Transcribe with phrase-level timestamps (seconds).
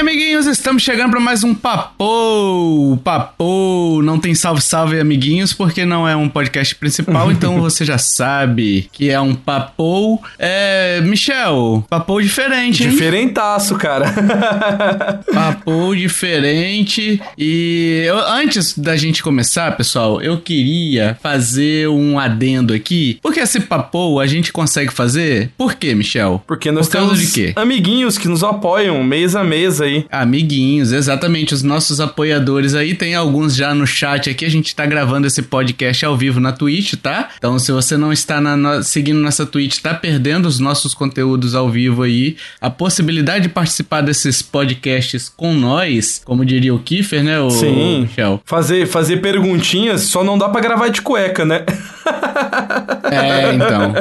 [0.00, 2.98] amiguinhos, estamos chegando para mais um Papo.
[3.04, 7.98] Papo, não tem salve salve amiguinhos, porque não é um podcast principal, então você já
[7.98, 10.18] sabe que é um Papo.
[10.38, 12.88] É, Michel, Papo diferente, hein?
[12.88, 14.06] Diferentaço, cara.
[15.34, 17.20] papo diferente.
[17.36, 23.18] E eu, antes da gente começar, pessoal, eu queria fazer um adendo aqui.
[23.20, 25.50] Porque esse Papo a gente consegue fazer?
[25.58, 26.42] Por quê, Michel?
[26.46, 27.52] Porque nós Por temos de quê?
[27.54, 29.89] amiguinhos que nos apoiam mês a mês aí.
[30.10, 34.86] Amiguinhos, exatamente, os nossos apoiadores aí, tem alguns já no chat aqui, a gente tá
[34.86, 37.30] gravando esse podcast ao vivo na Twitch, tá?
[37.36, 41.68] Então se você não está na, seguindo nossa Twitch, tá perdendo os nossos conteúdos ao
[41.68, 47.40] vivo aí, a possibilidade de participar desses podcasts com nós, como diria o Kiefer, né,
[47.40, 48.02] o Sim.
[48.02, 48.40] Michel?
[48.44, 51.64] Fazer, fazer perguntinhas, só não dá pra gravar de cueca, né?
[53.10, 53.92] É, então,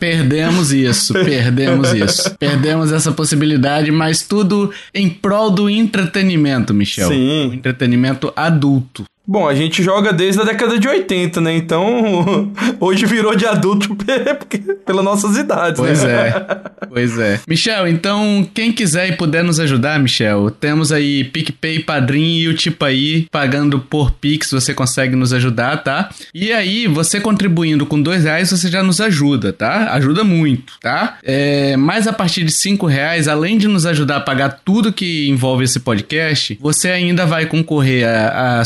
[0.00, 2.36] perdemos isso, perdemos isso.
[2.38, 7.08] Perdemos essa possibilidade, mas tudo em prol do entretenimento, Michel.
[7.08, 7.50] Sim.
[7.50, 9.04] O entretenimento adulto.
[9.30, 11.54] Bom, a gente joga desde a década de 80, né?
[11.54, 13.94] Então, hoje virou de adulto
[14.86, 16.28] pelas nossas idades, Pois né?
[16.28, 17.38] é, pois é.
[17.46, 22.54] Michel, então, quem quiser e puder nos ajudar, Michel, temos aí PicPay, Padrim e o
[22.54, 26.08] Tipo aí, pagando por Pix, você consegue nos ajudar, tá?
[26.34, 29.92] E aí, você contribuindo com dois reais, você já nos ajuda, tá?
[29.92, 31.18] Ajuda muito, tá?
[31.22, 35.28] É, mas a partir de cinco reais, além de nos ajudar a pagar tudo que
[35.28, 38.64] envolve esse podcast, você ainda vai concorrer a, a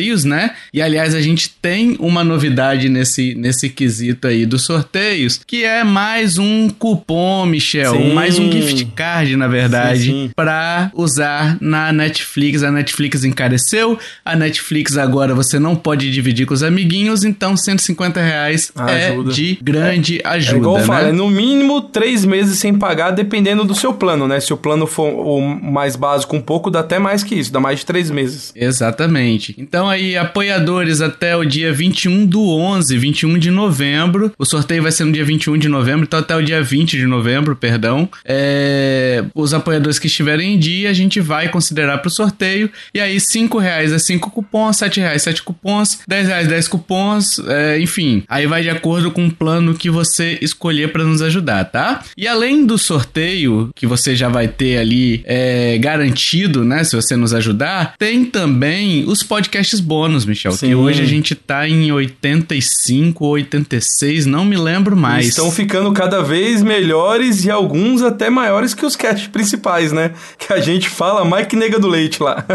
[0.00, 0.52] sorteios, né?
[0.72, 5.84] E aliás, a gente tem uma novidade nesse, nesse quesito aí dos sorteios, que é
[5.84, 8.12] mais um cupom, Michel, Sim.
[8.14, 12.62] mais um gift card, na verdade, pra usar na Netflix.
[12.62, 18.20] A Netflix encareceu, a Netflix agora você não pode dividir com os amiguinhos, então 150
[18.20, 19.32] reais é Ajuda.
[19.32, 21.08] de grande ajuda, É igual eu falo, né?
[21.10, 24.40] é no mínimo três meses sem pagar, dependendo do seu plano, né?
[24.40, 27.60] Se o plano for o mais básico um pouco, dá até mais que isso, dá
[27.60, 28.52] mais de três meses.
[28.54, 29.54] Exatamente.
[29.58, 34.32] Então aí, apoiadores até o dia 21 do 11, 21 de novembro.
[34.38, 37.06] O sorteio vai ser no dia 21 de novembro, então até o dia 20 de
[37.06, 38.08] novembro, perdão.
[38.24, 42.70] É, Os apoiadores que estiverem em dia, a gente vai considerar para o sorteio.
[42.94, 47.38] E aí, 5 reais é 5 cupons, 7 reais 7 cupons, 10 reais 10 cupons,
[47.46, 48.22] é, enfim.
[48.28, 52.02] Aí vai de acordo com o plano que você escolher para nos ajudar, tá?
[52.16, 56.84] E além do sorteio, que você já vai ter ali é, garantido, né?
[56.84, 60.52] Se você nos ajudar, tem também os podcasts bônus, Michel.
[60.52, 60.74] Que Sim.
[60.74, 65.28] hoje a gente tá em 85 ou 86, não me lembro mais.
[65.28, 70.12] Estão ficando cada vez melhores e alguns até maiores que os casts principais, né?
[70.38, 72.44] Que a gente fala mais que nega do leite lá.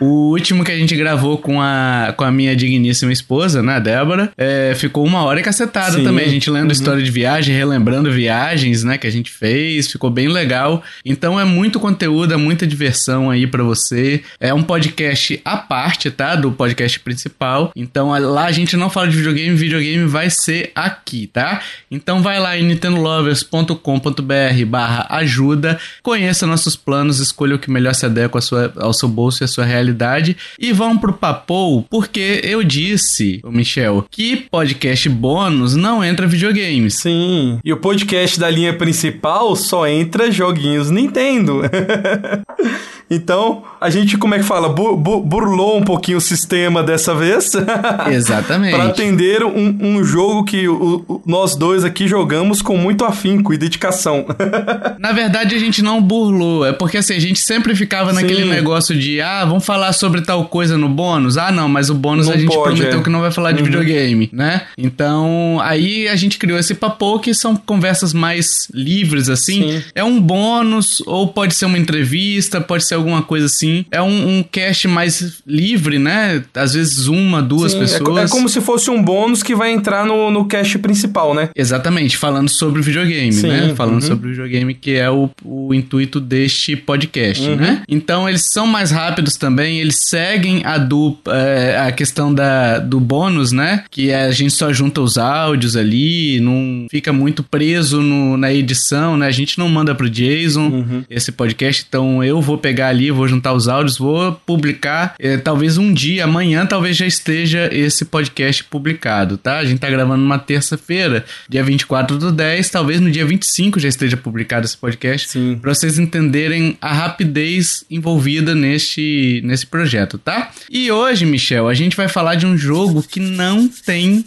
[0.00, 4.32] O último que a gente gravou com a, com a minha digníssima esposa, né, Débora,
[4.36, 6.04] é, ficou uma hora e cacetada Sim.
[6.04, 6.26] também.
[6.26, 10.28] A gente lendo história de viagem, relembrando viagens, né, que a gente fez, ficou bem
[10.28, 10.82] legal.
[11.04, 14.22] Então é muito conteúdo, é muita diversão aí pra você.
[14.40, 17.72] É um podcast à parte, tá, do podcast principal.
[17.74, 21.60] Então lá a gente não fala de videogame, videogame vai ser aqui, tá?
[21.90, 28.06] Então vai lá em nintendolovers.com.br barra ajuda, conheça nossos planos, escolha o que melhor se
[28.06, 28.38] adequa
[28.76, 33.50] ao seu bolso e à sua realidade e vão pro Papou, porque eu disse, ô
[33.50, 37.00] Michel, que podcast bônus não entra videogames.
[37.00, 37.58] Sim.
[37.64, 41.62] E o podcast da linha principal só entra joguinhos Nintendo.
[43.10, 44.68] então, a gente, como é que fala?
[44.68, 47.50] Bu- bu- burlou um pouquinho o sistema dessa vez.
[48.10, 48.74] Exatamente.
[48.74, 53.52] Pra atender um, um jogo que o- o- nós dois aqui jogamos com muito afinco
[53.52, 54.24] e dedicação.
[54.98, 56.64] Na verdade, a gente não burlou.
[56.66, 58.22] É porque assim, a gente sempre ficava Sim.
[58.22, 61.36] naquele negócio de ah, vamos falar sobre tal coisa no bônus.
[61.36, 63.02] Ah, não, mas o bônus Não a gente pode, prometeu é.
[63.02, 64.62] que não vai falar de videogame, né?
[64.78, 69.72] Então, aí a gente criou esse papo que são conversas mais livres, assim.
[69.78, 69.82] Sim.
[69.94, 73.84] É um bônus, ou pode ser uma entrevista, pode ser alguma coisa assim.
[73.90, 76.42] É um, um cast mais livre, né?
[76.54, 78.30] Às vezes uma, duas Sim, é co- pessoas.
[78.30, 81.50] É, como se fosse um bônus que vai entrar no, no cache principal, né?
[81.56, 83.72] Exatamente, falando sobre videogame, Sim, né?
[83.76, 84.00] Falando uhum.
[84.08, 87.56] sobre videogame, que é o, o intuito deste podcast, Uhum.
[87.56, 87.82] né?
[87.88, 93.00] Então eles são mais rápidos também, eles seguem a do é, a questão da, do
[93.00, 93.84] bônus, né?
[93.90, 98.52] Que é, a gente só junta os áudios ali, não fica muito preso no- na
[98.52, 99.26] edição, né?
[99.26, 101.04] A gente não manda pro Jason Uhum.
[101.10, 105.78] esse podcast, então eu vou pegar ali, vou juntar os áudios, vou publicar, é, talvez
[105.78, 109.58] um dia, amanhã talvez já esteja esse podcast publicado, tá?
[109.58, 113.88] A gente tá gravando numa terça-feira, dia 24 do 10, talvez no dia 25 já
[113.88, 115.58] esteja publicado esse podcast, Sim.
[115.60, 120.50] pra vocês entenderem a rapidez envolvida neste, nesse projeto, tá?
[120.70, 124.24] E hoje, Michel, a gente vai falar de um jogo que não tem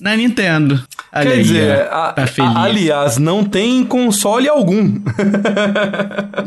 [0.00, 0.82] na Nintendo.
[1.12, 2.56] Quer dizer, a- tá a- feliz.
[2.56, 5.00] aliás, não tem console algum.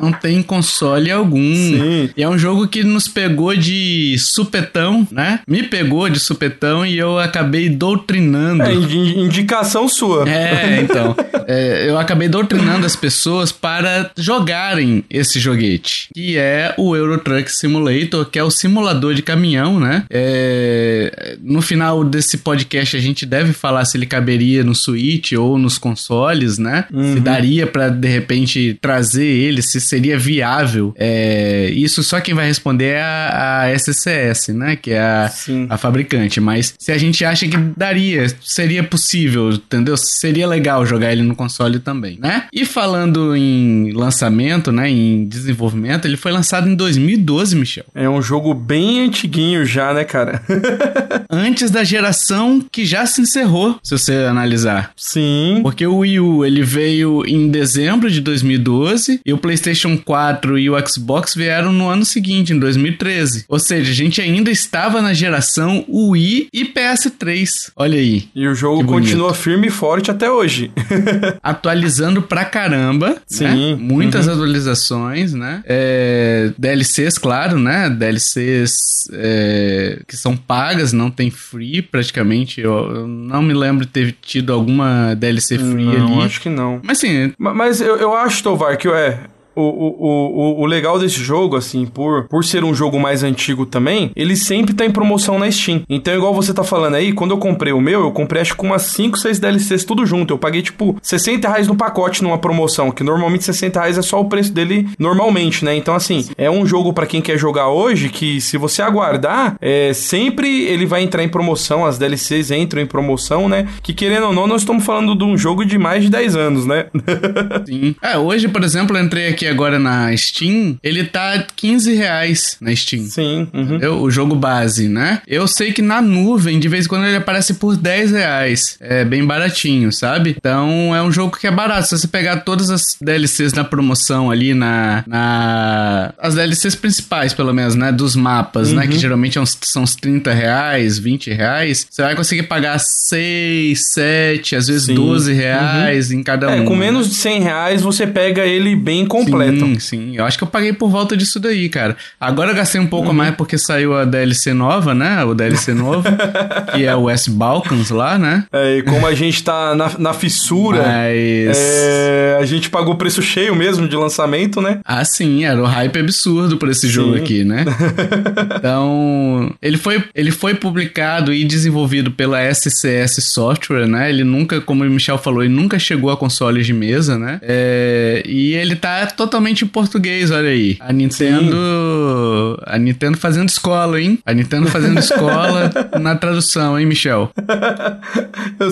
[0.01, 1.53] Não tem console algum.
[1.55, 2.09] Sim.
[2.15, 5.39] E é um jogo que nos pegou de supetão, né?
[5.47, 8.63] Me pegou de supetão e eu acabei doutrinando.
[8.63, 10.27] É, indi- indicação sua.
[10.29, 11.15] É, então.
[11.45, 17.51] É, eu acabei doutrinando as pessoas para jogarem esse joguete, que é o Euro Truck
[17.51, 20.05] Simulator, que é o simulador de caminhão, né?
[20.09, 25.57] É, no final desse podcast a gente deve falar se ele caberia no Switch ou
[25.57, 26.85] nos consoles, né?
[27.13, 30.93] Se daria para de repente trazer ele, se seria viável.
[30.97, 34.75] É, isso só quem vai responder é a, a SCS, né?
[34.75, 35.31] Que é a,
[35.69, 36.39] a fabricante.
[36.39, 39.97] Mas se a gente acha que daria, seria possível, entendeu?
[39.97, 42.45] Seria legal jogar ele no console também, né?
[42.53, 44.89] E falando em lançamento, né?
[44.89, 47.85] Em desenvolvimento, ele foi lançado em 2012, Michel.
[47.95, 50.41] É um jogo bem antiguinho já, né, cara?
[51.29, 54.91] Antes da geração que já se encerrou, se você analisar.
[54.95, 55.59] Sim.
[55.63, 60.69] Porque o Wii U ele veio em dezembro de 2012 e o PlayStation 4 e
[60.69, 63.45] o Xbox vieram no ano seguinte, em 2013.
[63.47, 67.71] Ou seja, a gente ainda estava na geração Wii e PS3.
[67.75, 68.27] Olha aí.
[68.35, 70.71] E o jogo continua firme e forte até hoje.
[71.41, 73.75] atualizando pra caramba, Sim, né?
[73.79, 74.33] Muitas uhum.
[74.33, 75.63] atualizações, né?
[75.65, 77.89] É, DLCs, claro, né?
[77.89, 82.61] DLCs é, que são pagas, não tem free praticamente.
[82.61, 86.25] Eu, eu não me lembro de ter tido alguma DLC free não, ali.
[86.25, 86.79] acho que não.
[86.83, 89.19] Mas sim, Ma- Mas eu, eu acho, Tovar, que é.
[89.55, 93.65] O, o, o, o legal desse jogo, assim, por, por ser um jogo mais antigo
[93.65, 95.83] também, ele sempre tá em promoção na Steam.
[95.89, 98.63] Então, igual você tá falando aí, quando eu comprei o meu, eu comprei acho que
[98.63, 100.33] umas 5, 6 DLCs tudo junto.
[100.33, 104.19] Eu paguei, tipo, 60 reais no pacote numa promoção, que normalmente 60 reais é só
[104.19, 105.75] o preço dele normalmente, né?
[105.75, 109.93] Então, assim, é um jogo pra quem quer jogar hoje que, se você aguardar, é,
[109.93, 113.67] sempre ele vai entrar em promoção, as DLCs entram em promoção, né?
[113.81, 116.65] Que querendo ou não, nós estamos falando de um jogo de mais de 10 anos,
[116.65, 116.85] né?
[117.65, 117.95] sim.
[118.01, 122.75] É, hoje, por exemplo, eu entrei aqui agora na Steam, ele tá 15 reais na
[122.75, 123.05] Steam.
[123.05, 123.47] Sim.
[123.53, 124.01] uhum.
[124.03, 125.21] O jogo base, né?
[125.27, 128.77] Eu sei que na nuvem, de vez em quando, ele aparece por 10 reais.
[128.79, 130.35] É bem baratinho, sabe?
[130.37, 131.87] Então é um jogo que é barato.
[131.87, 135.03] Se você pegar todas as DLCs na promoção ali na.
[135.07, 137.91] na as DLCs principais, pelo menos, né?
[137.91, 138.83] Dos mapas, né?
[138.83, 138.89] Uhum.
[138.89, 141.85] Que geralmente é são uns 30 reais, 20 reais.
[141.89, 144.95] Você vai conseguir pagar 6, 7, às vezes Sim.
[144.95, 146.65] 12 reais em cada É, um.
[146.65, 146.79] com né?
[146.85, 149.32] menos de 100 reais você pega ele bem completo.
[149.65, 150.11] Sim, sim.
[150.15, 151.95] Eu acho que eu paguei por volta disso daí, cara.
[152.19, 153.13] Agora eu gastei um pouco Uhum.
[153.13, 155.23] mais porque saiu a DLC nova, né?
[155.23, 156.03] O DLC novo,
[156.73, 158.45] que é o West Balkans lá, né?
[158.51, 161.57] É, e como a gente tá na, na fissura, Mas.
[161.57, 164.79] é, a gente pagou o preço cheio mesmo de lançamento, né?
[164.85, 167.19] Ah, sim, era o hype absurdo por esse jogo Sim.
[167.23, 167.65] aqui, né?
[168.57, 174.09] então, ele foi, ele foi publicado e desenvolvido pela SCS Software, né?
[174.09, 177.39] Ele nunca, como o Michel falou, ele nunca chegou a consoles de mesa, né?
[177.41, 180.77] É, e ele tá totalmente em português, olha aí.
[180.79, 182.57] A Nintendo.
[182.65, 184.19] A Nintendo fazendo escola, hein?
[184.25, 187.31] A Nintendo fazendo escola na tradução, hein, Michel?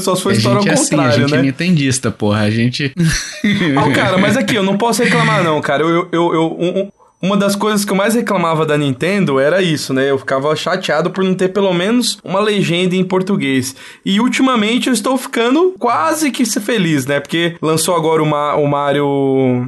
[0.02, 1.44] Só se for história ao gente é assim, a contrário, gente é né?
[1.44, 2.42] nintendista, porra.
[2.42, 2.92] A gente.
[3.78, 5.84] Ah, cara, mas aqui, eu não posso reclamar não, cara.
[5.84, 9.62] Eu, eu, eu- um- um- uma das coisas que eu mais reclamava da Nintendo era
[9.62, 10.10] isso, né?
[10.10, 13.76] Eu ficava chateado por não ter pelo menos uma legenda em português.
[14.06, 17.20] E ultimamente eu estou ficando quase que feliz, né?
[17.20, 19.06] Porque lançou agora o, Ma- o Mario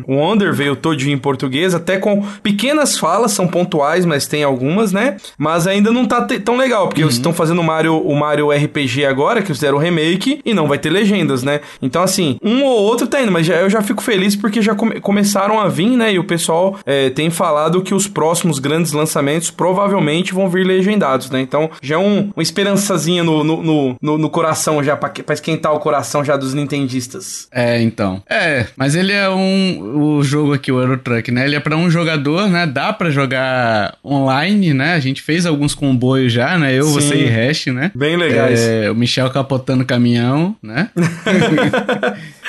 [0.07, 5.17] Wonder, veio todinho em português, até com pequenas falas, são pontuais, mas tem algumas, né?
[5.37, 9.05] Mas ainda não tá tão legal, porque eles estão fazendo o Mario, o Mario RPG
[9.05, 11.61] agora, que fizeram o remake, e não vai ter legendas, né?
[11.81, 14.75] Então, assim, um ou outro tá indo, mas já- eu já fico feliz porque já
[14.75, 16.13] come- começaram a vir, né?
[16.13, 17.42] E o pessoal é, tem falado
[17.81, 21.41] que os próximos grandes lançamentos provavelmente vão vir legendados, né?
[21.41, 23.63] Então, já é um, uma esperançazinha no, no,
[24.01, 27.47] no, no- coração já, pra, pra esquentar o coração já dos nintendistas.
[27.51, 28.21] É, então.
[28.29, 30.17] É, mas ele é um.
[30.17, 31.45] O jogo aqui, o Euro Truck, né?
[31.45, 32.65] Ele é pra um jogador, né?
[32.65, 34.93] Dá pra jogar online, né?
[34.93, 36.73] A gente fez alguns comboios já, né?
[36.73, 36.93] Eu, Sim.
[36.93, 37.91] você e Hash, né?
[37.93, 38.59] Bem legais.
[38.61, 40.89] É, o Michel capotando caminhão, né?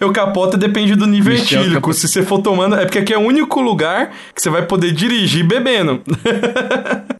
[0.00, 1.80] Eu capota depende do nível Michel etílico.
[1.82, 1.96] capota.
[1.96, 2.74] Se você for tomando.
[2.74, 6.02] É porque aqui é o único lugar que você vai poder dirigir bebendo.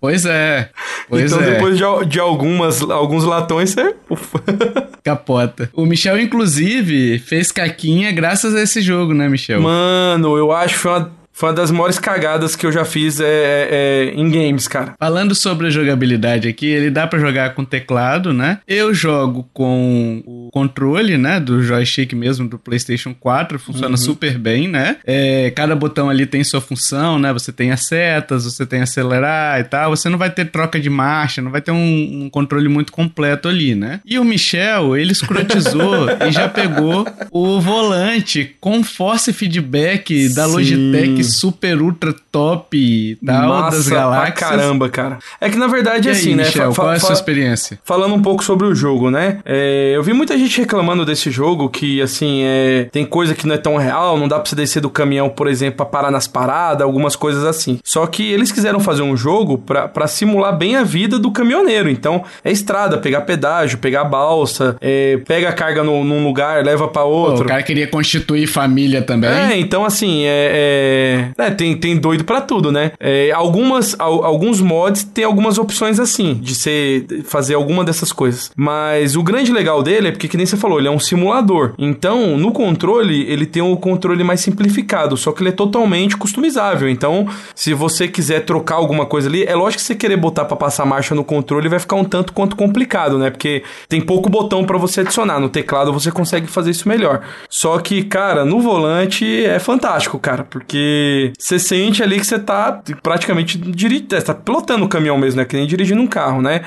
[0.00, 0.68] Pois é.
[1.08, 1.52] Pois então, é.
[1.52, 3.94] depois de, de algumas, alguns latões, você.
[4.10, 4.42] Ufa.
[5.04, 5.70] Capota.
[5.72, 9.62] O Michel, inclusive, fez caquinha graças a esse jogo, né, Michel?
[9.62, 13.18] Mano, eu acho que foi uma, foi uma das maiores cagadas que eu já fiz
[13.18, 14.94] é, é, é, em games, cara.
[14.98, 18.58] Falando sobre a jogabilidade aqui, ele dá pra jogar com teclado, né?
[18.68, 21.40] Eu jogo com o controle, né?
[21.40, 23.96] Do joystick mesmo do PlayStation 4, funciona uhum.
[23.96, 24.98] super bem, né?
[25.04, 27.32] É, cada botão ali tem sua função, né?
[27.32, 29.90] Você tem as setas, você tem acelerar e tal.
[29.96, 33.48] Você não vai ter troca de marcha, não vai ter um, um controle muito completo
[33.48, 34.00] ali, né?
[34.04, 40.52] E o Michel, ele escrotizou e já pegou o volante com force feedback da.
[40.52, 44.38] Logitech super ultra top tal Massa das galáxias.
[44.38, 45.18] caramba, cara.
[45.38, 46.44] É que na verdade é assim, aí, né?
[46.44, 47.78] Michel, qual é a sua experiência?
[47.84, 49.38] Falando um pouco sobre o jogo, né?
[49.44, 53.54] É, eu vi muita gente reclamando desse jogo que, assim, é, tem coisa que não
[53.54, 56.26] é tão real, não dá pra você descer do caminhão, por exemplo, pra parar nas
[56.26, 57.78] paradas, algumas coisas assim.
[57.84, 61.90] Só que eles quiseram fazer um jogo pra, pra simular bem a vida do caminhoneiro.
[61.90, 66.88] Então, é estrada, pegar pedágio, pegar balsa, é, pega a carga no, num lugar, leva
[66.88, 67.40] para outro.
[67.40, 69.30] Pô, o cara queria constituir família também.
[69.30, 72.92] É, então assim, é, é, é tem, tem doido para tudo, né?
[72.98, 78.50] É, algumas, al, alguns mods tem algumas opções assim, de ser, fazer alguma dessas coisas.
[78.56, 81.74] Mas o grande legal dele é porque, que nem você falou, ele é um simulador.
[81.78, 86.88] Então, no controle, ele tem um controle mais simplificado, só que ele é totalmente customizável.
[86.88, 90.56] Então, se você quiser trocar alguma coisa ali, é lógico que você querer botar para
[90.56, 93.30] passar marcha no controle vai ficar um tanto quanto complicado, né?
[93.30, 95.40] Porque tem pouco botão para você adicionar.
[95.40, 97.22] No teclado você consegue fazer isso melhor.
[97.48, 102.82] Só que, cara, no volante é fantástico, cara, porque você sente ali que você tá
[103.02, 105.44] praticamente dirigindo, tá pilotando o caminhão mesmo, né?
[105.44, 106.62] Que nem dirigindo um carro, né?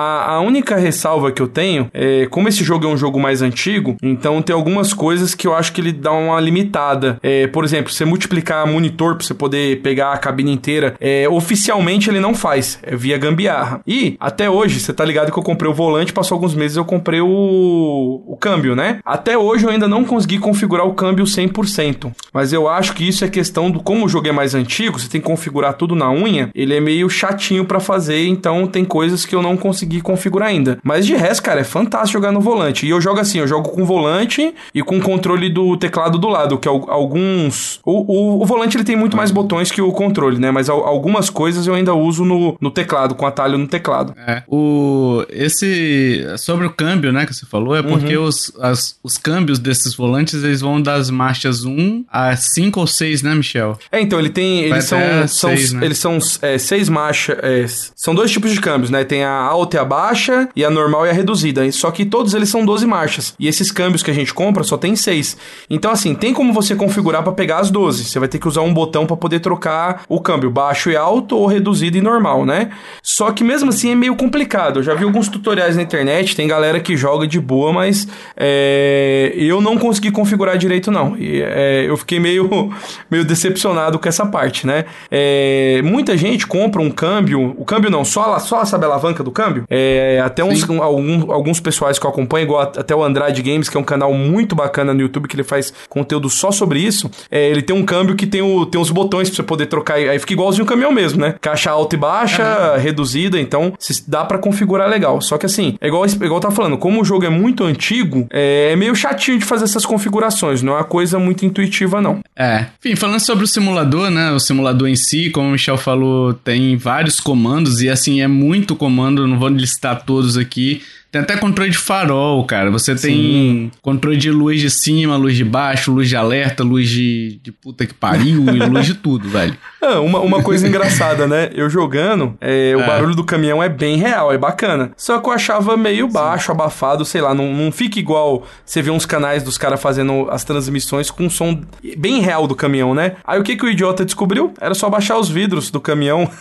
[0.00, 3.42] A, a única ressalva que eu tenho é, como esse jogo é um jogo mais
[3.42, 7.18] antigo, então tem algumas coisas que eu acho que ele dá uma limitada.
[7.20, 12.08] É, por exemplo, você multiplicar monitor pra você poder pegar a cabine inteira, é, oficialmente
[12.08, 13.80] ele não faz, é via gambiarra.
[13.84, 16.84] E até hoje, você tá ligado que eu comprei o volante, passou alguns meses eu
[16.84, 19.00] comprei o, o câmbio, né?
[19.04, 23.24] Até hoje eu ainda não consegui configurar o câmbio 100%, mas eu acho que isso
[23.24, 26.08] é questão do como o jogo é mais antigo, você tem que configurar tudo na
[26.08, 30.00] unha, ele é meio chatinho para fazer, então tem coisas que eu não consegui consegui
[30.02, 30.78] configurar ainda.
[30.82, 32.86] Mas de resto, cara, é fantástico jogar no volante.
[32.86, 36.58] E eu jogo assim, eu jogo com volante e com controle do teclado do lado,
[36.58, 37.80] que é alguns...
[37.84, 40.50] O, o, o volante ele tem muito mais botões que o controle, né?
[40.50, 44.14] Mas algumas coisas eu ainda uso no, no teclado, com atalho no teclado.
[44.26, 44.42] É.
[44.46, 46.26] O, esse...
[46.36, 48.24] Sobre o câmbio, né, que você falou, é porque uhum.
[48.24, 53.22] os, as, os câmbios desses volantes, eles vão das marchas 1 a 5 ou 6,
[53.22, 53.78] né, Michel?
[53.90, 54.64] É, então, ele tem...
[54.64, 55.84] Eles são, são, seis, né?
[55.84, 57.38] eles são é, seis marchas...
[57.42, 59.04] É, são dois tipos de câmbios, né?
[59.04, 61.70] Tem a alta alta e a baixa, e a normal e a reduzida.
[61.70, 63.34] Só que todos eles são 12 marchas.
[63.38, 65.36] E esses câmbios que a gente compra só tem 6.
[65.68, 68.04] Então, assim, tem como você configurar para pegar as 12.
[68.04, 71.36] Você vai ter que usar um botão para poder trocar o câmbio baixo e alto
[71.36, 72.70] ou reduzido e normal, né?
[73.02, 74.78] Só que mesmo assim é meio complicado.
[74.78, 79.32] Eu já vi alguns tutoriais na internet, tem galera que joga de boa, mas é,
[79.36, 81.16] eu não consegui configurar direito, não.
[81.16, 82.48] E, é, eu fiquei meio,
[83.10, 84.86] meio decepcionado com essa parte, né?
[85.10, 89.30] É, muita gente compra um câmbio, o câmbio não, só, só sabe a alavanca do
[89.30, 89.66] câmbio, câmbio.
[89.70, 93.68] É, até uns, um, algum, alguns pessoais que eu acompanho, igual até o Andrade Games,
[93.68, 97.10] que é um canal muito bacana no YouTube, que ele faz conteúdo só sobre isso.
[97.30, 99.96] É, ele tem um câmbio que tem, o, tem os botões pra você poder trocar.
[99.96, 101.34] Aí fica igualzinho um caminhão mesmo, né?
[101.40, 102.80] Caixa alta e baixa, uhum.
[102.80, 103.72] reduzida, então
[104.06, 105.20] dá para configurar legal.
[105.20, 108.26] Só que assim, é igual, igual eu tava falando, como o jogo é muito antigo,
[108.30, 110.62] é, é meio chatinho de fazer essas configurações.
[110.62, 112.20] Não é uma coisa muito intuitiva, não.
[112.36, 112.66] É.
[112.84, 114.30] Enfim, falando sobre o simulador, né?
[114.32, 118.76] O simulador em si, como o Michel falou, tem vários comandos e assim, é muito
[118.76, 120.82] comando, não vou vou listar todos aqui.
[121.10, 122.70] Tem até controle de farol, cara.
[122.70, 123.70] Você tem Sim.
[123.80, 127.86] controle de luz de cima, luz de baixo, luz de alerta, luz de, de puta
[127.86, 129.56] que pariu e luz de tudo, velho.
[129.80, 131.48] Ah, uma, uma coisa engraçada, né?
[131.54, 132.86] Eu jogando, é, o é.
[132.86, 134.92] barulho do caminhão é bem real, é bacana.
[134.98, 136.52] Só que eu achava meio baixo, Sim.
[136.52, 140.44] abafado, sei lá, não, não fica igual você vê uns canais dos caras fazendo as
[140.44, 141.58] transmissões com um som
[141.96, 143.16] bem real do caminhão, né?
[143.26, 144.52] Aí o que, que o idiota descobriu?
[144.60, 146.30] Era só baixar os vidros do caminhão.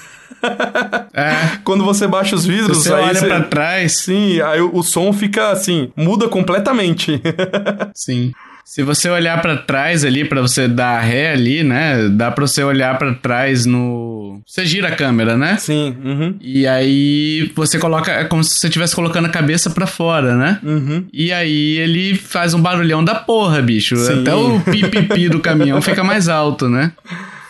[1.14, 1.58] É.
[1.64, 3.26] Quando você baixa os vidros, você olha você...
[3.26, 3.98] pra trás.
[3.98, 7.22] Sim, aí o, o som fica assim, muda completamente.
[7.94, 8.32] Sim.
[8.68, 12.10] Se você olhar para trás ali, para você dar ré ali, né?
[12.10, 14.42] Dá pra você olhar para trás no.
[14.46, 15.56] Você gira a câmera, né?
[15.56, 15.96] Sim.
[16.04, 16.36] Uhum.
[16.42, 18.12] E aí você coloca.
[18.12, 20.60] É como se você estivesse colocando a cabeça para fora, né?
[20.62, 21.06] Uhum.
[21.14, 23.96] E aí ele faz um barulhão da porra, bicho.
[23.96, 24.20] Sim.
[24.20, 26.92] Até o pipipi do caminhão fica mais alto, né?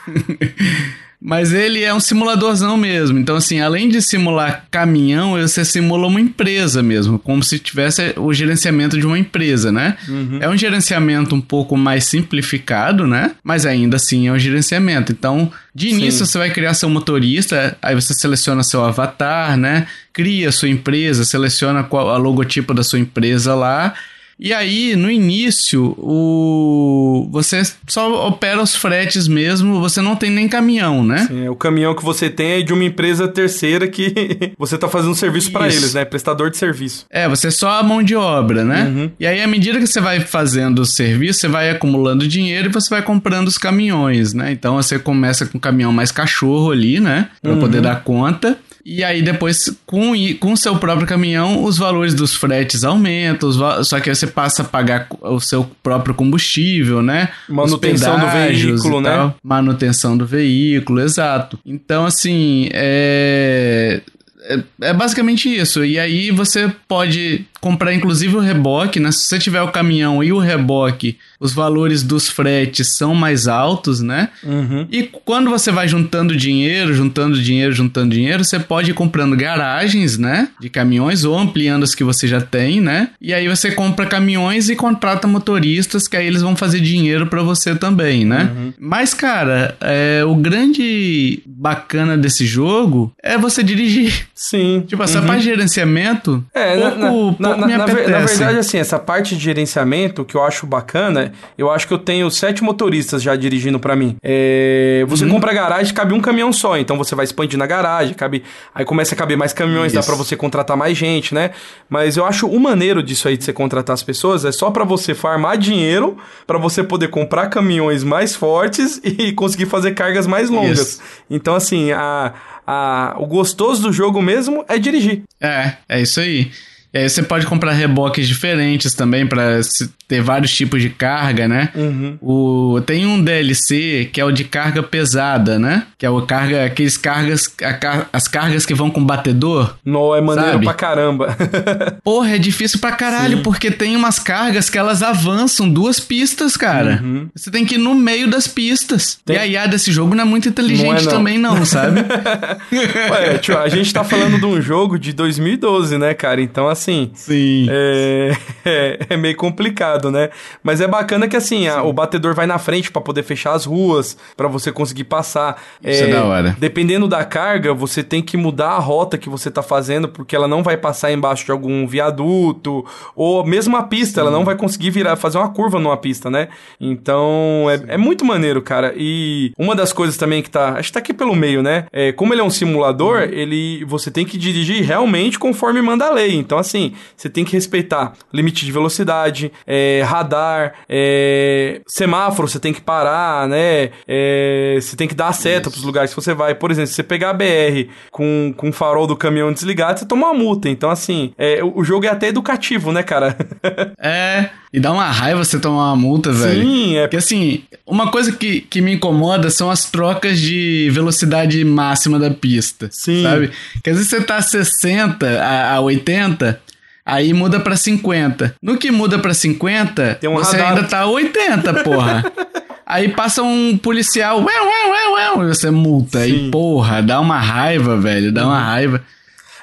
[1.20, 3.18] Mas ele é um simuladorzão mesmo.
[3.18, 8.32] Então, assim, além de simular caminhão, você simula uma empresa mesmo, como se tivesse o
[8.32, 9.98] gerenciamento de uma empresa, né?
[10.08, 10.38] Uhum.
[10.40, 13.32] É um gerenciamento um pouco mais simplificado, né?
[13.44, 15.12] Mas ainda assim é um gerenciamento.
[15.12, 16.32] Então, de início Sim.
[16.32, 19.88] você vai criar seu motorista, aí você seleciona seu avatar, né?
[20.14, 23.96] Cria sua empresa, seleciona qual a logotipo da sua empresa lá
[24.40, 30.48] E aí, no início, o você só opera os fretes mesmo, você não tem nem
[30.48, 31.26] caminhão, né?
[31.28, 35.16] Sim, o caminhão que você tem é de uma empresa terceira que você tá fazendo
[35.16, 36.06] serviço para eles, né?
[36.06, 37.06] Prestador de serviço.
[37.10, 38.84] É, você é só a mão de obra, né?
[38.84, 39.12] Uhum.
[39.20, 42.72] E aí, à medida que você vai fazendo o serviço, você vai acumulando dinheiro e
[42.72, 44.52] você vai comprando os caminhões, né?
[44.52, 47.30] Então você começa com um caminhão mais cachorro ali, né?
[47.42, 47.60] Pra uhum.
[47.60, 48.58] poder dar conta.
[48.90, 50.14] E aí depois, com
[50.54, 53.52] o seu próprio caminhão, os valores dos fretes aumentam,
[53.84, 57.28] só que você passa a pagar o seu próprio combustível, né?
[57.50, 59.34] Manutenção do veículo, né?
[59.44, 61.60] Manutenção do veículo, exato.
[61.66, 64.02] Então, assim, é...
[64.44, 64.60] é...
[64.80, 65.84] É basicamente isso.
[65.84, 69.12] E aí você pode comprar inclusive o reboque, né?
[69.12, 74.02] Se você tiver o caminhão e o reboque, os valores dos fretes são mais altos,
[74.02, 74.30] né?
[74.44, 74.88] Uhum.
[74.92, 80.18] E quando você vai juntando dinheiro, juntando dinheiro, juntando dinheiro, você pode ir comprando garagens,
[80.18, 80.50] né?
[80.60, 83.10] De caminhões ou ampliando as que você já tem, né?
[83.22, 87.44] E aí você compra caminhões e contrata motoristas que aí eles vão fazer dinheiro para
[87.44, 88.52] você também, né?
[88.56, 88.74] Uhum.
[88.80, 94.28] Mas, cara, é, o grande bacana desse jogo é você dirigir.
[94.34, 94.84] Sim.
[94.88, 95.28] Tipo, essa uhum.
[95.28, 99.44] parte de gerenciamento, é, pouco, na, pouco na, na, na, verdade, assim, essa parte de
[99.44, 101.27] gerenciamento que eu acho bacana,
[101.58, 104.16] eu acho que eu tenho sete motoristas já dirigindo para mim.
[104.24, 105.32] É, você uhum.
[105.32, 108.44] compra a garagem, cabe um caminhão só, então você vai expandir na garagem, cabe,
[108.74, 110.02] aí começa a caber mais caminhões, Isso.
[110.02, 111.52] dá para você contratar mais gente, né?
[111.90, 114.84] Mas eu acho o maneiro disso aí de você contratar as pessoas é só para
[114.84, 120.50] você farmar dinheiro, para você poder comprar caminhões mais fortes e conseguir fazer cargas mais
[120.50, 120.80] longas.
[120.80, 121.02] Isso.
[121.30, 122.34] Então, assim, a,
[122.66, 125.24] a, o gostoso do jogo mesmo é dirigir.
[125.40, 126.52] É, é isso aí.
[126.98, 129.60] Aí você pode comprar reboques diferentes também para
[130.08, 131.70] ter vários tipos de carga, né?
[131.76, 132.18] Uhum.
[132.22, 135.86] O, tem um DLC que é o de carga pesada, né?
[135.98, 139.76] Que é o carga, aqueles cargas, a, as cargas que vão com batedor.
[139.86, 140.66] Não, é maneiro sabe?
[140.66, 141.38] pra caramba.
[142.04, 143.44] Porra, é difícil pra caralho, Sim.
[143.44, 147.02] porque tem umas cargas que elas avançam duas pistas, cara.
[147.04, 147.30] Uhum.
[147.36, 149.20] Você tem que ir no meio das pistas.
[149.24, 149.36] Tem...
[149.36, 151.12] E a IA desse jogo não é muito inteligente não é, não.
[151.12, 152.00] também, não, sabe?
[153.12, 156.42] Ué, tio, a gente tá falando de um jogo de 2012, né, cara?
[156.42, 156.87] Então, assim.
[157.14, 157.68] Sim.
[157.70, 158.32] É,
[158.66, 160.30] é, é meio complicado né?
[160.64, 163.66] Mas é bacana que assim, a, o batedor vai na frente para poder fechar as
[163.66, 165.62] ruas, para você conseguir passar.
[165.84, 166.56] Isso é, é da hora.
[166.60, 170.48] Dependendo da carga, você tem que mudar a rota que você tá fazendo, porque ela
[170.48, 174.28] não vai passar embaixo de algum viaduto, ou mesmo a pista, Sim.
[174.28, 176.50] ela não vai conseguir virar, fazer uma curva numa pista, né?
[176.80, 178.94] Então, é, é, muito maneiro, cara.
[178.96, 181.86] E uma das coisas também que tá, acho que tá aqui pelo meio, né?
[181.92, 183.30] É, como ele é um simulador, uhum.
[183.32, 186.36] ele, você tem que dirigir realmente conforme manda a lei.
[186.36, 192.74] Então, assim, você tem que respeitar limite de velocidade, é, radar, é, semáforo, você tem
[192.74, 193.92] que parar, né?
[194.08, 196.54] É, você tem que dar a seta para os lugares que você vai.
[196.56, 200.06] Por exemplo, se você pegar a BR com, com o farol do caminhão desligado, você
[200.06, 200.70] toma uma multa.
[200.70, 203.36] Então, assim, é, o jogo é até educativo, né, cara?
[204.00, 206.62] é, e dá uma raiva você tomar uma multa, velho.
[206.62, 207.02] Sim, é.
[207.04, 212.30] Porque, assim, uma coisa que, que me incomoda são as trocas de velocidade máxima da
[212.30, 212.90] pista.
[212.92, 213.24] Sim.
[213.24, 213.52] Sabe?
[213.84, 216.62] Que às vezes você tá a 60, a, a 80,
[217.08, 218.56] Aí muda pra 50.
[218.62, 220.76] No que muda pra 50, um você radar.
[220.76, 222.26] ainda tá 80, porra.
[222.86, 226.20] Aí passa um policial, ué, ué, ué, ué, e você multa.
[226.20, 226.26] Sim.
[226.26, 228.66] Aí, porra, dá uma raiva, velho, dá uma uhum.
[228.66, 229.04] raiva.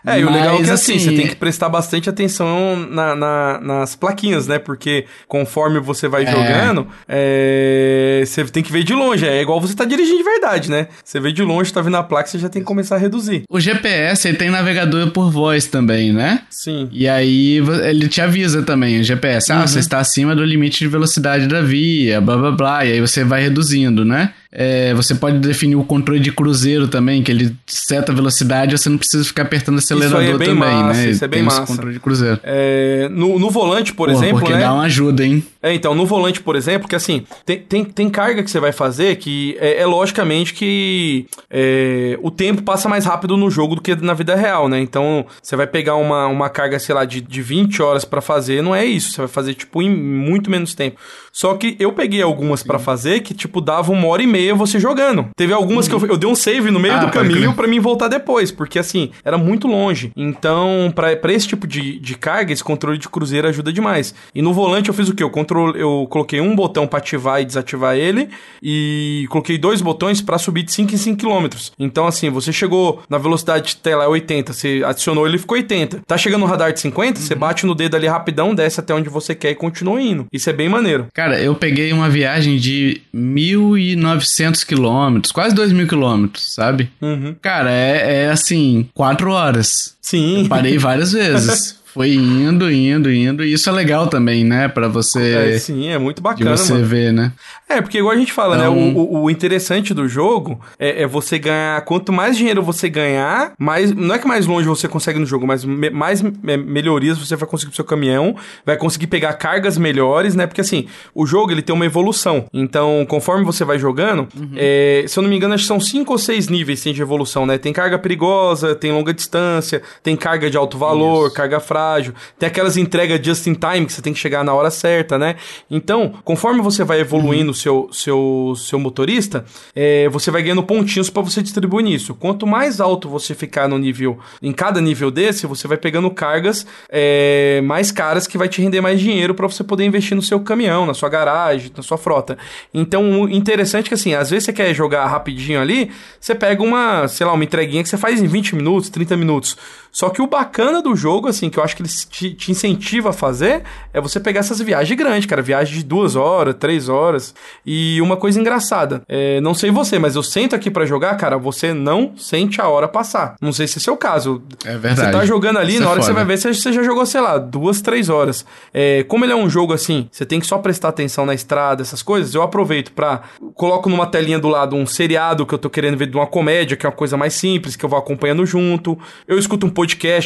[0.07, 3.17] É, e o legal é que assim, assim, você tem que prestar bastante atenção na,
[3.17, 4.59] na, nas plaquinhas, né?
[4.59, 6.31] Porque conforme você vai é.
[6.31, 9.27] jogando, é, você tem que ver de longe.
[9.27, 10.89] É igual você tá dirigindo de verdade, né?
[11.03, 13.45] Você vê de longe, tá vendo a placa, você já tem que começar a reduzir.
[13.49, 16.43] O GPS, ele tem navegador por voz também, né?
[16.51, 16.89] Sim.
[16.93, 19.53] E aí ele te avisa também, o GPS.
[19.53, 19.67] Ah, uhum.
[19.67, 22.85] você está acima do limite de velocidade da via, blá blá blá.
[22.85, 24.33] E aí você vai reduzindo, né?
[24.57, 28.89] É, você pode definir o controle de cruzeiro também, que ele seta a velocidade, você
[28.89, 31.11] não precisa ficar apertando o acelerador isso é bem também, massa, né?
[31.11, 31.67] Isso é bem Tem massa.
[31.67, 32.39] controle de cruzeiro.
[32.45, 34.61] É, no, no volante, por Porra, exemplo, porque né?
[34.61, 35.45] dá uma ajuda, hein?
[35.65, 38.71] É, então, no volante, por exemplo, que assim, tem, tem, tem carga que você vai
[38.71, 43.81] fazer que é, é logicamente que é, o tempo passa mais rápido no jogo do
[43.81, 44.79] que na vida real, né?
[44.79, 48.63] Então, você vai pegar uma, uma carga, sei lá, de, de 20 horas para fazer,
[48.63, 49.13] não é isso.
[49.13, 50.99] Você vai fazer, tipo, em muito menos tempo.
[51.33, 54.79] Só que eu peguei algumas para fazer que, tipo, dava uma hora e meia você
[54.79, 55.31] jogando.
[55.35, 55.99] Teve algumas uhum.
[55.99, 58.53] que eu, eu dei um save no meio ah, do caminho para mim voltar depois,
[58.53, 60.13] porque assim, era muito longe.
[60.15, 64.15] Então, para esse tipo de, de carga, esse controle de cruzeiro ajuda demais.
[64.35, 65.23] E no volante eu fiz o que?
[65.23, 68.29] Eu, controle, eu coloquei um botão para ativar e desativar ele,
[68.63, 71.49] e coloquei dois botões para subir de 5 em 5 km.
[71.79, 76.03] Então, assim, você chegou na velocidade, até lá, 80, você adicionou ele ficou 80.
[76.07, 77.27] Tá chegando no radar de 50, uhum.
[77.27, 80.27] você bate no dedo ali rapidão, desce até onde você quer e continua indo.
[80.33, 81.07] Isso é bem maneiro.
[81.13, 86.91] Cara, eu peguei uma viagem de 1.900 quilômetros, quase 2.000 quilômetros, sabe?
[87.01, 87.35] Uhum.
[87.41, 89.97] Cara, é, é assim, quatro horas.
[90.01, 90.43] Sim.
[90.43, 91.84] Eu parei várias vezes.
[91.95, 93.45] Foi indo, indo, indo.
[93.45, 94.67] E isso é legal também, né?
[94.67, 95.53] Pra você.
[95.55, 96.57] É, sim, é muito bacana.
[96.57, 96.85] Você mano.
[96.85, 97.33] ver, né?
[97.69, 98.75] É, porque igual a gente fala, né, então...
[98.75, 98.93] né?
[98.97, 101.81] O, o, interessante do jogo é, é, você ganhar.
[101.83, 103.93] Quanto mais dinheiro você ganhar, mais.
[103.93, 107.37] Não é que mais longe você consegue no jogo, mas me, mais me, melhorias você
[107.37, 110.47] vai conseguir pro seu caminhão, vai conseguir pegar cargas melhores, né?
[110.47, 112.47] Porque assim, o jogo ele tem uma evolução.
[112.53, 114.51] Então, conforme você vai jogando, uhum.
[114.57, 117.47] é, se eu não me engano, acho que são cinco ou seis níveis de evolução,
[117.47, 117.57] né?
[117.57, 121.37] Tem carga perigosa, tem longa distância, tem carga de alto valor, Isso.
[121.37, 124.71] carga frágil, tem aquelas entregas just in time que você tem que chegar na hora
[124.71, 125.37] certa, né?
[125.71, 127.55] Então, conforme você vai evoluindo uhum.
[127.55, 129.45] seu, seu, seu motorista,
[129.75, 132.15] é, você vai ganhando pontinhos para você distribuir nisso.
[132.15, 136.67] Quanto mais alto você ficar no nível, em cada nível desse, você vai pegando cargas
[136.89, 140.41] é, mais caras que vai te render mais dinheiro para você poder investir no seu
[140.41, 142.39] caminhão, na sua garagem, na sua frota.
[142.73, 147.07] Então, interessante é que assim, às vezes você quer jogar rapidinho ali, você pega uma,
[147.09, 149.57] sei lá, uma entreguinha que você faz em 20 minutos, 30 minutos.
[149.95, 153.11] Só que o bacana do jogo, assim, que eu acho que ele te, te incentiva
[153.11, 155.41] a fazer, é você pegar essas viagens grandes, cara.
[155.41, 157.33] Viagem de duas horas, três horas.
[157.65, 161.39] E uma coisa engraçada, é, não sei você, mas eu sento aqui para jogar, cara,
[161.39, 163.37] você não sente a hora passar.
[163.41, 164.43] Não sei se é seu caso.
[164.65, 165.13] É verdade.
[165.13, 166.73] Você tá jogando ali, Isso na é hora é que você vai ver, você, você
[166.73, 168.45] já jogou, sei lá, duas, três horas.
[168.73, 171.83] É, como ele é um jogo assim, você tem que só prestar atenção na estrada,
[171.83, 173.23] essas coisas, eu aproveito pra.
[173.55, 176.77] Coloco numa telinha do lado um seriado que eu tô querendo ver de uma comédia,
[176.77, 178.99] que é uma coisa mais simples, que eu vou acompanhando junto.
[179.29, 179.84] Eu escuto um podcast,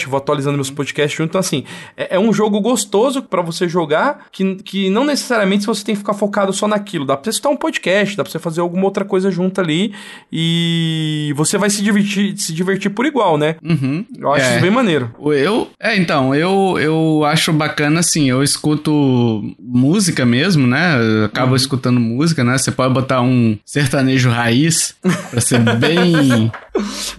[0.08, 1.30] vou atualizando meus podcasts junto.
[1.30, 1.64] Então, assim,
[1.96, 6.00] é, é um jogo gostoso para você jogar, que, que não necessariamente você tem que
[6.00, 7.04] ficar focado só naquilo.
[7.04, 9.94] Dá pra você escutar um podcast, dá pra você fazer alguma outra coisa junto ali
[10.32, 13.56] e você vai se divertir, se divertir por igual, né?
[13.62, 14.04] Uhum.
[14.18, 14.50] Eu acho é.
[14.52, 15.14] isso bem maneiro.
[15.32, 20.96] Eu, é, então, eu, eu acho bacana, assim, eu escuto música mesmo, né?
[20.98, 21.56] Eu acabo uhum.
[21.56, 22.56] escutando música, né?
[22.58, 24.94] Você pode botar um sertanejo raiz
[25.30, 26.50] pra ser bem.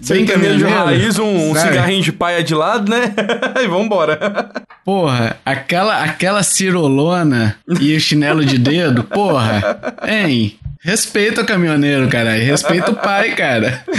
[0.00, 3.14] sertanejo raiz, um, um cigarrinho de paia de lado, né?
[3.62, 4.50] e vambora.
[4.84, 10.58] Porra, aquela, aquela cirolona e o chinelo de dedo, porra, hein?
[10.82, 12.32] Respeita o caminhoneiro, cara.
[12.32, 13.84] Respeita o pai, cara.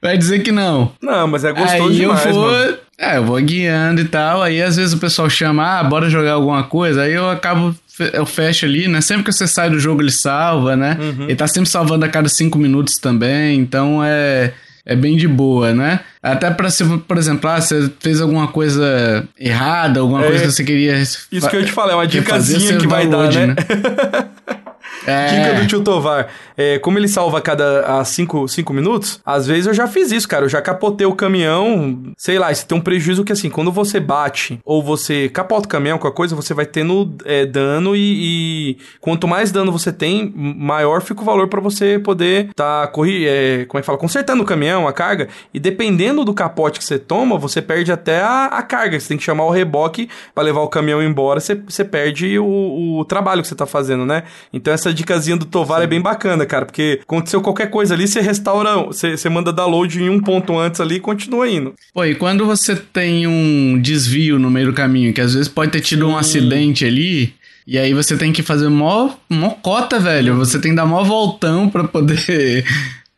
[0.00, 0.92] Vai dizer que não.
[1.02, 2.76] Não, mas é gostoso aí demais, eu vou, mano.
[2.98, 4.42] É, eu vou guiando e tal.
[4.42, 7.02] Aí às vezes o pessoal chama, ah, bora jogar alguma coisa.
[7.02, 7.74] Aí eu acabo,
[8.12, 9.00] eu fecho ali, né?
[9.00, 10.96] Sempre que você sai do jogo ele salva, né?
[11.00, 11.24] Uhum.
[11.24, 13.58] Ele tá sempre salvando a cada cinco minutos também.
[13.58, 14.52] Então é
[14.86, 16.00] é bem de boa, né?
[16.22, 20.52] Até para se, por exemplo, ah, você fez alguma coisa errada, alguma é, coisa que
[20.52, 20.98] você queria.
[20.98, 23.46] Isso que eu te falei, é uma dicasinha que vai dar, né?
[23.46, 23.54] né?
[25.06, 25.26] É.
[25.26, 26.28] Dica do tio Tovar.
[26.56, 30.44] É, como ele salva a cada 5 minutos, às vezes eu já fiz isso, cara.
[30.44, 32.12] Eu já capotei o caminhão.
[32.16, 35.68] Sei lá, isso tem um prejuízo que assim, quando você bate ou você capota o
[35.68, 39.92] caminhão com a coisa, você vai tendo é, dano e, e, quanto mais dano você
[39.92, 43.98] tem, maior fica o valor para você poder tá corri é, como é que fala,
[43.98, 45.28] consertando o caminhão, a carga.
[45.52, 48.98] E dependendo do capote que você toma, você perde até a, a carga.
[48.98, 52.98] Você tem que chamar o reboque para levar o caminhão embora, você, você perde o,
[52.98, 54.24] o trabalho que você tá fazendo, né?
[54.52, 55.84] Então essa dicasinha do Tovar Sim.
[55.84, 60.02] é bem bacana, cara, porque aconteceu qualquer coisa ali, você restaura, você, você manda download
[60.02, 61.74] em um ponto antes ali e continua indo.
[61.92, 65.72] Pô, e quando você tem um desvio no meio do caminho, que às vezes pode
[65.72, 66.12] ter tido Sim.
[66.12, 67.34] um acidente ali,
[67.66, 70.36] e aí você tem que fazer mó, mó cota, velho.
[70.36, 72.64] Você tem que dar mó voltão pra poder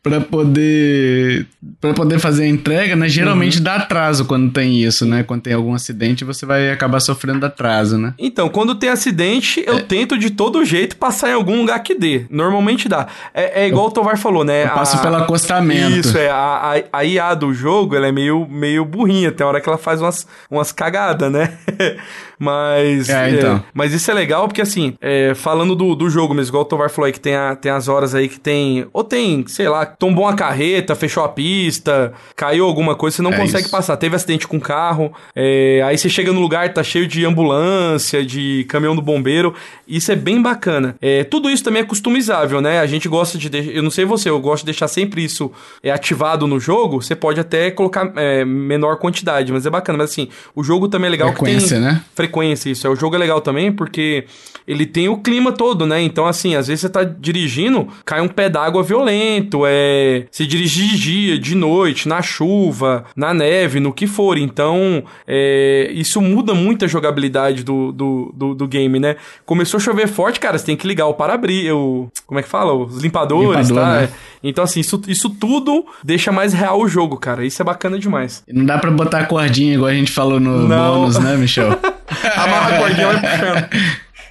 [0.07, 1.45] para poder
[1.81, 3.09] para poder fazer a entrega, né?
[3.09, 3.63] Geralmente uhum.
[3.63, 5.23] dá atraso quando tem isso, né?
[5.23, 8.13] Quando tem algum acidente, você vai acabar sofrendo atraso, né?
[8.17, 9.81] Então, quando tem acidente, eu é.
[9.81, 12.25] tento de todo jeito passar em algum lugar que dê.
[12.29, 13.07] Normalmente dá.
[13.33, 14.65] É, é igual eu, o Tovar falou, né?
[14.65, 15.99] Eu passo a, pelo acostamento.
[15.99, 16.29] Isso, é.
[16.29, 19.31] A, a, a IA do jogo, ela é meio, meio burrinha.
[19.31, 21.57] Tem hora que ela faz umas, umas cagadas, né?
[22.37, 23.09] mas...
[23.09, 23.57] É, então.
[23.57, 26.65] É, mas isso é legal porque, assim, é, falando do, do jogo mesmo, igual o
[26.65, 28.87] Tovar falou aí, que tem, a, tem as horas aí que tem...
[28.93, 33.33] Ou tem, sei lá, tombou uma carreta, fechou a pista, caiu alguma coisa, você não
[33.33, 33.71] é consegue isso.
[33.71, 33.97] passar.
[33.97, 38.65] Teve acidente com carro, é, aí você chega no lugar, tá cheio de ambulância, de
[38.69, 39.53] caminhão do bombeiro.
[39.87, 40.95] Isso é bem bacana.
[41.01, 42.79] É, tudo isso também é customizável, né?
[42.79, 43.49] A gente gosta de.
[43.75, 47.01] Eu não sei você, eu gosto de deixar sempre isso é, ativado no jogo.
[47.01, 49.99] Você pode até colocar é, menor quantidade, mas é bacana.
[49.99, 51.93] Mas assim, o jogo também é legal frequência, que tem.
[51.93, 52.01] né?
[52.27, 52.85] Frequência, isso.
[52.85, 54.25] É, o jogo é legal também porque
[54.67, 56.01] ele tem o clima todo, né?
[56.01, 60.25] Então, assim, às vezes você tá dirigindo, cai um pé d'água violento, é.
[60.31, 64.37] Se dirigir de dia, de noite, na chuva, na neve, no que for.
[64.37, 69.15] Então, é, isso muda muito a jogabilidade do, do, do, do game, né?
[69.45, 72.09] Começou começou a chover forte, cara, você tem que ligar o para-brisa, o...
[72.25, 72.73] Como é que fala?
[72.73, 74.01] Os limpadores, Limpador, tá?
[74.01, 74.09] Né?
[74.43, 77.45] Então, assim, isso, isso tudo deixa mais real o jogo, cara.
[77.45, 78.43] Isso é bacana demais.
[78.47, 81.01] Não dá pra botar a cordinha igual a gente falou no Não.
[81.01, 81.77] bônus, né, Michel?
[82.35, 83.69] Amarra a cordinha e vai puxando.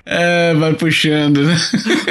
[0.09, 1.57] É, vai puxando, né?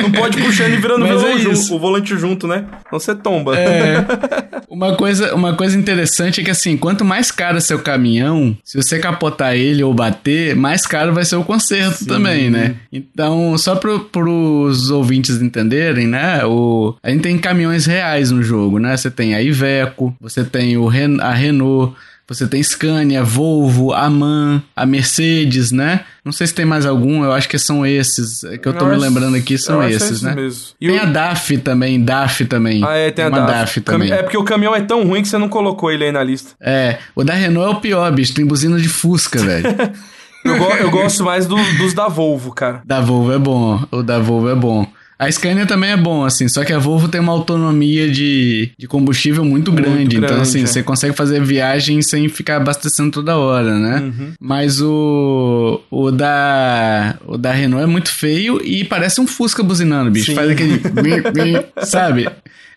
[0.01, 2.65] Não pode puxando e virando Mas é o volante junto, né?
[2.85, 3.57] Então você tomba.
[3.57, 4.05] É.
[4.67, 8.75] Uma coisa, uma coisa interessante é que assim, quanto mais caro é seu caminhão, se
[8.75, 12.05] você capotar ele ou bater, mais caro vai ser o conserto Sim.
[12.05, 12.75] também, né?
[12.91, 16.43] Então, só para os ouvintes entenderem, né?
[16.43, 18.97] O, a gente tem caminhões reais no jogo, né?
[18.97, 21.95] Você tem a Iveco, você tem o Ren, a Renault,
[22.27, 26.05] você tem Scania, Volvo, a MAN, a Mercedes, né?
[26.23, 28.43] Não sei se tem mais algum, eu acho que são esses.
[28.43, 30.33] É que eu tô eu me lembrando aqui, são esses, né?
[30.33, 30.73] Mesmo.
[30.81, 31.03] E tem o...
[31.03, 32.83] a DAF também, DAF também.
[32.83, 33.51] Ah, é, tem, tem a DAF.
[33.51, 34.11] DAF também.
[34.11, 36.53] É porque o caminhão é tão ruim que você não colocou ele aí na lista.
[36.59, 39.67] É, o da Renault é o pior, bicho, tem buzina de Fusca, velho.
[40.43, 42.81] eu, go eu gosto mais do, dos da Volvo, cara.
[42.83, 44.87] Da Volvo é bom, o da Volvo é bom.
[45.17, 48.85] A Scania também é bom, assim, só que a Volvo tem uma autonomia de, de
[48.85, 50.65] combustível muito, muito grande, Então, assim, é.
[50.65, 53.99] você consegue fazer viagem sem ficar abastecendo toda hora, né?
[54.01, 54.33] Uhum.
[54.39, 60.11] Mas o, o, da, o da Renault é muito feio e parece um Fusca buzinando,
[60.11, 60.31] bicho.
[60.31, 60.35] Sim.
[60.35, 60.81] Faz aquele.
[61.83, 62.27] sabe?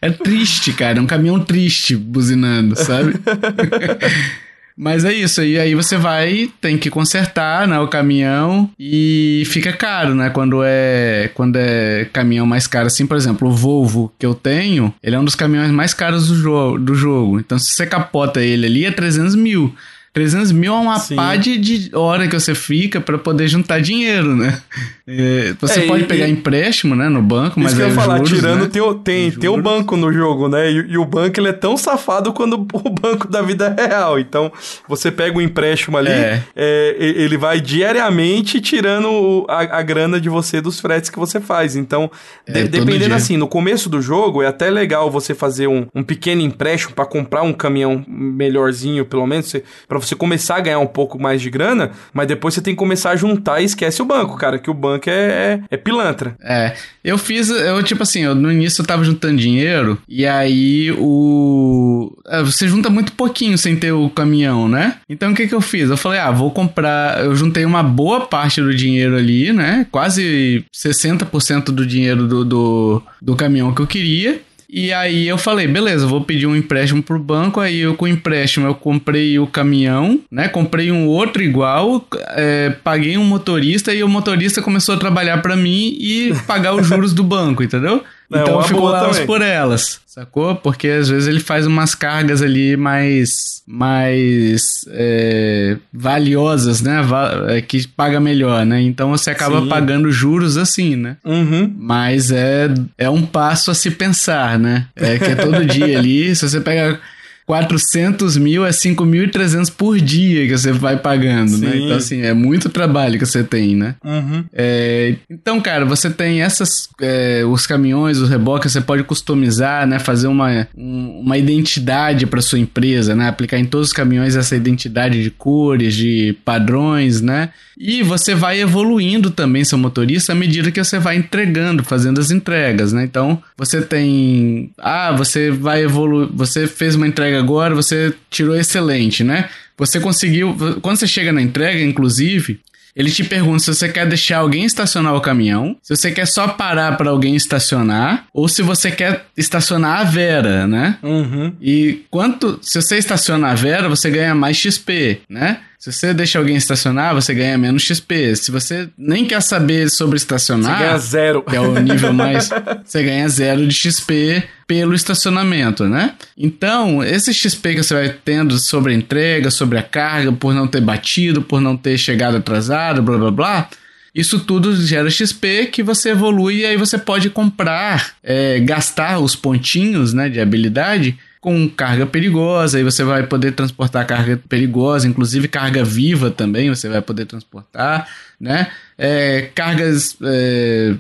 [0.01, 0.99] É triste, cara.
[0.99, 3.15] É um caminhão triste buzinando, sabe?
[4.79, 9.73] Mas é isso, e aí você vai, tem que consertar, né, o caminhão e fica
[9.73, 14.25] caro, né, quando é, quando é caminhão mais caro, assim, por exemplo, o Volvo que
[14.25, 17.73] eu tenho, ele é um dos caminhões mais caros do, jo do jogo, então se
[17.73, 19.75] você capota ele ali é 300 mil.
[20.19, 21.15] 300 mil é uma Sim.
[21.15, 24.61] pá de, de hora que você fica para poder juntar dinheiro, né?
[25.07, 26.33] É, você é, pode e, pegar e...
[26.33, 28.69] empréstimo, né, no banco, mas isso que eu ia falar, juros, tirando né?
[28.69, 30.71] tem, tem, tem o banco no jogo, né?
[30.71, 34.19] E, e, o banco ele é tão safado quando o banco da vida é real.
[34.19, 34.53] Então,
[34.89, 36.43] você pega o empréstimo ali, é.
[36.57, 41.77] É, ele vai diariamente tirando a, a, grana de você dos fretes que você faz.
[41.77, 42.11] Então,
[42.45, 46.03] é, de, dependendo assim, no começo do jogo é até legal você fazer um, um
[46.03, 49.55] pequeno empréstimo para comprar um caminhão melhorzinho, pelo menos,
[49.87, 52.79] para você começar a ganhar um pouco mais de grana, mas depois você tem que
[52.79, 56.37] começar a juntar e esquece o banco, cara, que o banco é, é, é, pilantra.
[56.43, 60.93] É, eu fiz, eu tipo assim, eu, no início eu tava juntando dinheiro e aí
[60.93, 62.13] o...
[62.27, 64.97] É, você junta muito pouquinho sem ter o caminhão, né?
[65.09, 65.91] Então o que que eu fiz?
[65.91, 69.87] Eu falei, ah, vou comprar, eu juntei uma boa parte do dinheiro ali, né?
[69.91, 74.41] Quase 60% do dinheiro do, do, do caminhão que eu queria.
[74.71, 77.59] E aí eu falei, beleza, vou pedir um empréstimo pro banco.
[77.59, 80.47] Aí eu com o empréstimo eu comprei o caminhão, né?
[80.47, 85.57] Comprei um outro igual, é, paguei um motorista e o motorista começou a trabalhar para
[85.57, 88.05] mim e pagar os juros do banco, entendeu?
[88.31, 90.55] É, então ficou elas por elas, sacou?
[90.55, 97.01] Porque às vezes ele faz umas cargas ali mais, mais é, valiosas, né?
[97.49, 98.83] É, que paga melhor, né?
[98.83, 99.69] Então você acaba Sim.
[99.69, 101.17] pagando juros assim, né?
[101.25, 101.75] Uhum.
[101.79, 104.87] Mas é, é um passo a se pensar, né?
[104.95, 107.01] É que é todo dia ali, se você pega
[107.49, 111.57] 400 mil é 5.300 por dia que você vai pagando, né?
[111.57, 111.65] Sim.
[111.65, 111.77] né?
[111.79, 113.95] Então, assim, é muito trabalho que você tem, né?
[114.05, 114.45] Uhum.
[114.53, 116.91] É, então, cara, você tem essas...
[117.01, 119.99] É, os caminhões, os reboques, você pode customizar, né?
[119.99, 123.27] Fazer uma, um, uma identidade para sua empresa, né?
[123.29, 127.49] Aplicar em todos os caminhões essa identidade de cores, de padrões, né?
[127.79, 132.31] E você vai evoluindo também seu motorista à medida que você vai entregando, fazendo as
[132.31, 133.05] entregas, né?
[133.05, 134.71] Então, você tem...
[134.77, 136.29] Ah, você vai evoluir...
[136.35, 139.49] Você fez uma entrega agora, você tirou excelente, né?
[139.77, 140.57] Você conseguiu.
[140.83, 142.61] Quando você chega na entrega, inclusive,
[142.99, 146.49] ele te pergunta se você quer deixar alguém estacionar o caminhão, se você quer só
[146.49, 150.99] parar para alguém estacionar, ou se você quer estacionar a Vera, né?
[151.03, 151.55] Uhum.
[151.61, 152.59] E quanto.
[152.61, 155.61] Se você estaciona a Vera, você ganha mais XP, né?
[155.79, 158.35] Se você deixa alguém estacionar, você ganha menos XP.
[158.35, 160.77] Se você nem quer saber sobre estacionar.
[160.77, 161.43] Você ganha zero.
[161.43, 162.51] Que é o nível mais.
[162.85, 166.15] você ganha zero de XP pelo estacionamento, né?
[166.37, 170.67] Então, esse XP que você vai tendo sobre a entrega, sobre a carga, por não
[170.67, 173.69] ter batido, por não ter chegado atrasado, blá blá blá.
[174.13, 179.37] Isso tudo gera XP que você evolui e aí você pode comprar, é, gastar os
[179.37, 185.47] pontinhos né, de habilidade com carga perigosa, aí você vai poder transportar carga perigosa, inclusive
[185.47, 188.09] carga viva também você vai poder transportar,
[188.41, 188.69] né?
[188.97, 190.95] É, cargas, é,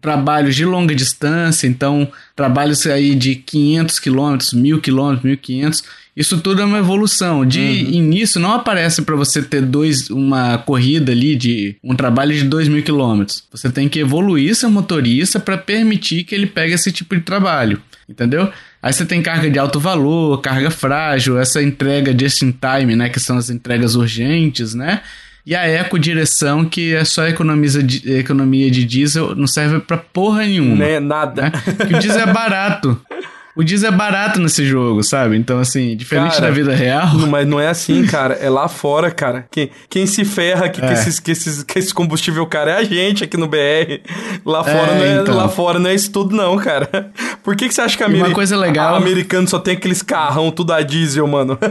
[0.00, 5.82] trabalhos de longa distância, então trabalhos aí de 500 quilômetros, 1000 quilômetros, 1500,
[6.14, 7.44] isso tudo é uma evolução.
[7.44, 7.90] De uhum.
[7.92, 12.68] início não aparece para você ter dois, uma corrida ali de um trabalho de 2
[12.68, 13.44] mil quilômetros.
[13.50, 17.80] Você tem que evoluir seu motorista para permitir que ele pegue esse tipo de trabalho,
[18.08, 18.50] entendeu?
[18.82, 23.08] Aí você tem carga de alto valor, carga frágil, essa entrega just in time, né?
[23.08, 25.02] Que são as entregas urgentes, né?
[25.46, 30.84] E a eco-direção, que é só economiza economia de diesel, não serve pra porra nenhuma.
[30.84, 31.42] Nem nada.
[31.42, 31.52] Né?
[31.96, 33.00] O diesel é barato.
[33.56, 35.36] o diesel é barato nesse jogo, sabe?
[35.36, 37.14] Então, assim, diferente Cara, da vida real.
[37.14, 38.34] Não, mas não é assim, cara.
[38.34, 39.44] É lá fora, cara.
[39.50, 40.86] Quem, quem se ferra aqui É.
[40.86, 44.00] com, esses, com, esses, com esse combustível, cara, é a gente aqui no BR.
[44.44, 45.36] Lá É, fora, não, é, então.
[45.36, 47.10] lá fora não é isso tudo, não, cara.
[47.42, 49.58] Por que, que você acha que a E uma Ameri- coisa legal- a- americano só
[49.58, 51.58] tem aqueles carrão tudo a diesel, mano?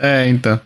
[0.00, 0.60] É, então.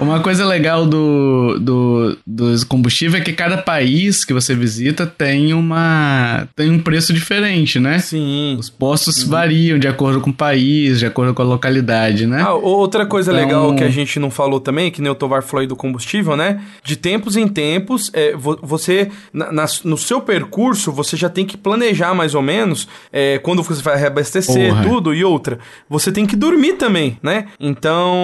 [0.00, 5.52] Uma coisa legal do, do, dos combustíveis é que cada país que você visita tem
[5.52, 7.98] uma tem um preço diferente, né?
[7.98, 8.56] Sim.
[8.58, 12.40] Os postos variam de acordo com o país, de acordo com a localidade, né?
[12.46, 15.42] Ah, outra coisa Então- legal que a gente não falou também, que nem o Tovar
[15.42, 16.62] falou aí do combustível, né?
[16.84, 21.44] De tempos em tempos, é, vo- você, na- na- no seu percurso, você já tem
[21.44, 24.84] que planejar mais ou menos é, quando você vai reabastecer, Porra.
[24.84, 25.58] tudo, e outra.
[25.90, 27.46] Você tem que dormir também, né?
[27.58, 28.14] Então,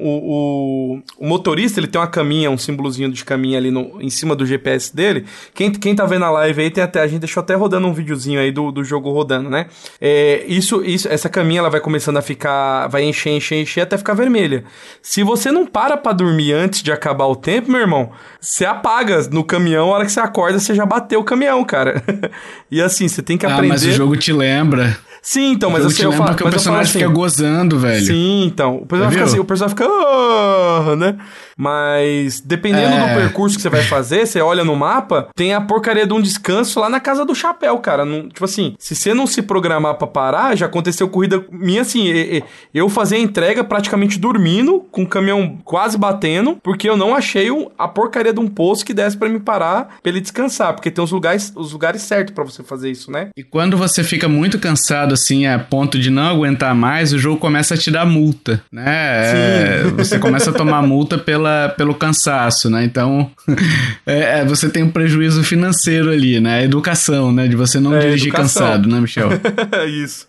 [0.00, 4.10] o, o, o motorista, ele tem uma caminha, um símbolozinho de caminha ali no, em
[4.10, 5.24] cima do GPS dele.
[5.54, 7.92] Quem, quem tá vendo a live aí, tem até, a gente deixou até rodando um
[7.92, 9.66] videozinho aí do, do jogo rodando, né?
[10.00, 13.96] É, isso, isso, essa caminha, ela vai começando a ficar, vai encher, encher, encher até
[13.96, 14.64] ficar vermelha.
[15.00, 18.10] Se você não para pra dormir antes de acabar o tempo, meu irmão,
[18.40, 22.02] você apaga no caminhão, a hora que você acorda, você já bateu o caminhão, cara.
[22.68, 23.68] e assim, você tem que ah, aprender...
[23.68, 24.98] mas o jogo te lembra.
[25.22, 28.04] Sim, então, mas jogo assim, eu falo, porque o eu personagem assim, fica gozando, velho.
[28.06, 28.76] Sim, então.
[28.76, 29.84] O Você fica assim, o pessoal fica.
[29.86, 31.16] "Ah", né?
[31.56, 33.08] Mas dependendo É.
[33.08, 36.20] do percurso que você vai fazer, você olha no mapa, tem a porcaria de um
[36.20, 38.04] descanso lá na casa do chapéu, cara.
[38.04, 42.10] Não- tipo assim, se você não se programar pra parar, já aconteceu corrida minha assim.
[42.72, 47.48] Eu fazia a entrega praticamente dormindo, com o caminhão quase batendo, porque eu não achei
[47.78, 50.72] a porcaria de um posto que desse pra me parar pra ele descansar.
[50.74, 53.28] Porque tem os lugares, os lugares certos pra você fazer isso, né?
[53.36, 57.38] E quando você fica muito cansado, assim, a ponto de não aguentar mais, o jogo
[57.38, 58.84] começa a te dar multa, né?
[58.86, 62.84] É, você começa a tomar multa pela, pelo cansaço, né?
[62.84, 63.30] Então,
[64.06, 66.58] é, é, você tem um prejuízo financeiro ali, né?
[66.60, 67.46] A educação, né?
[67.48, 68.62] De você não É, dirigir educação.
[68.66, 69.30] cansado, né, Michel?
[70.04, 70.26] isso.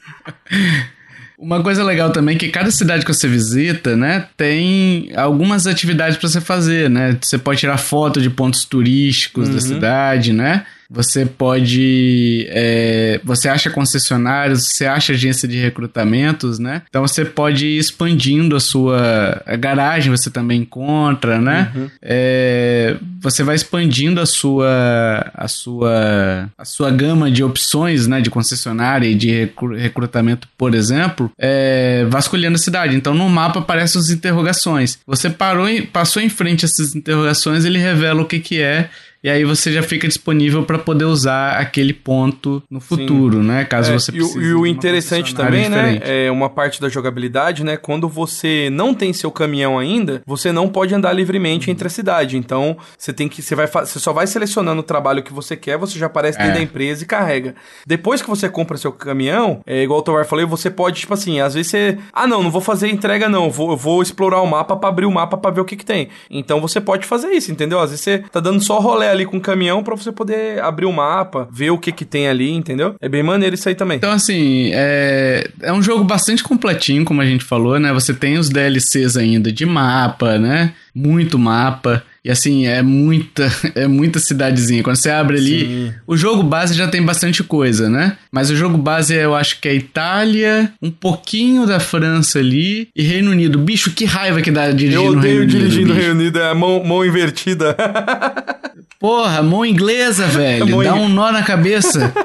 [1.41, 6.15] Uma coisa legal também é que cada cidade que você visita, né, tem algumas atividades
[6.15, 7.17] para você fazer, né?
[7.19, 10.65] Você pode tirar foto de pontos turísticos da cidade, né?
[10.93, 12.45] Você pode.
[12.49, 16.81] é, você acha concessionários, você acha agência de recrutamentos, né?
[16.89, 19.41] Então você pode ir expandindo a sua.
[19.45, 21.71] A garagem você também encontra, né?
[22.01, 25.31] É, você vai expandindo a sua.
[25.33, 26.49] a sua.
[26.57, 28.19] a sua gama de opções, né?
[28.21, 32.95] De concessionária e de recru- recrutamento, por exemplo, é, vasculhando a cidade.
[32.95, 34.99] Então no mapa aparecem as interrogações.
[35.05, 38.89] Você parou passou em frente a essas interrogações, ele revela o que, que é.
[39.23, 43.63] E aí você já fica disponível para poder usar aquele ponto no futuro, né?
[43.65, 44.37] Caso É, você e, precise.
[44.37, 45.93] o, e de o interessante também, né?
[45.93, 46.03] diferente.
[46.11, 47.77] É uma parte da jogabilidade, né?
[47.77, 52.35] Quando você não tem seu caminhão ainda, você não pode andar livremente entre a cidade.
[52.35, 53.41] Então, você tem que.
[53.43, 56.53] Você, vai, você só vai selecionando o trabalho que você quer, você já aparece dentro
[56.53, 56.55] É.
[56.55, 57.53] da empresa e carrega.
[57.85, 61.39] Depois que você compra seu caminhão, é igual o Tovar falou, você pode, tipo assim,
[61.39, 61.97] às vezes você.
[62.11, 63.51] Ah, não, não vou fazer entrega, não.
[63.51, 66.09] Vou, vou explorar o mapa pra abrir o mapa pra ver o que, que tem.
[66.29, 67.79] Então você pode fazer isso, entendeu?
[67.79, 70.85] Às vezes você tá dando só rolê ali com o caminhão pra você poder abrir
[70.85, 72.95] o mapa, ver o que que tem ali, entendeu?
[72.99, 73.97] É bem maneiro isso aí também.
[73.97, 77.93] Então, assim, é, é um jogo bastante completinho, como a gente falou, né?
[77.93, 80.73] Você tem os DLCs ainda de mapa, né?
[80.93, 82.03] Muito mapa.
[82.23, 84.83] E assim, é muita, é muita cidadezinha.
[84.83, 85.93] Quando você abre ali, Sim.
[86.05, 88.17] o jogo base já tem bastante coisa, né?
[88.31, 93.01] Mas o jogo base eu acho que é Itália, um pouquinho da França ali e
[93.01, 93.57] Reino Unido.
[93.57, 95.57] Bicho, que raiva que dá dirigir Eu no Reino odeio Unido.
[95.57, 95.93] dirigir no.
[95.93, 97.75] Reino Unido, é a mão, mão invertida.
[99.01, 100.65] Porra, mão inglesa, velho.
[100.69, 102.13] Mão Dá um nó na cabeça.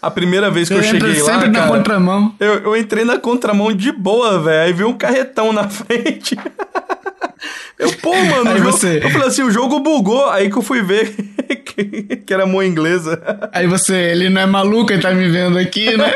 [0.00, 2.34] A primeira vez que eu Você cheguei lá, sempre na cara, contramão.
[2.40, 4.62] eu, eu entrei na contramão de boa, velho.
[4.62, 6.38] Aí veio um carretão na frente.
[7.78, 10.30] Eu, pô, mano, Aí jogo- você- eu falei assim, o jogo bugou.
[10.30, 11.14] Aí que eu fui ver
[11.66, 13.20] que, que era mão inglesa.
[13.52, 16.10] Aí você, ele não é maluco, ele tá me vendo aqui, né?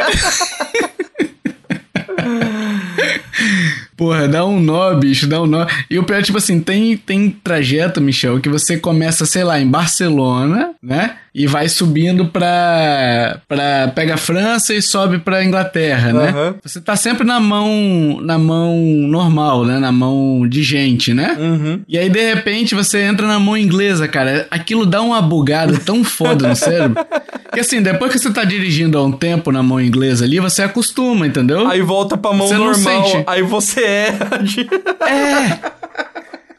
[3.97, 5.67] Porra, dá um nó, bicho, dá um nó.
[5.89, 9.69] E o pior, tipo assim, tem, tem trajeto, Michel, que você começa, sei lá, em
[9.69, 11.17] Barcelona, né?
[11.35, 13.41] E vai subindo pra.
[13.49, 16.29] pra pega a França e sobe pra Inglaterra, né?
[16.29, 16.55] Aham.
[16.63, 18.19] Você tá sempre na mão.
[18.23, 19.81] na mão normal, né?
[19.81, 21.37] Na mão de gente, né?
[21.39, 21.81] Uhum.
[21.89, 24.47] E aí, de repente, você entra na mão inglesa, cara.
[24.51, 27.05] Aquilo dá uma bugada tão foda no cérebro.
[27.55, 30.63] Que assim, depois que você tá dirigindo há um tempo na mão inglesa ali, você
[30.63, 31.69] acostuma, entendeu?
[31.69, 33.25] Aí volta pra mão Você normal.
[33.29, 34.39] Aí você erra.
[34.43, 34.69] de-
[35.07, 35.61] É!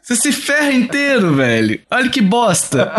[0.06, 1.80] Você se ferra inteiro, velho.
[1.90, 2.92] Olha que bosta.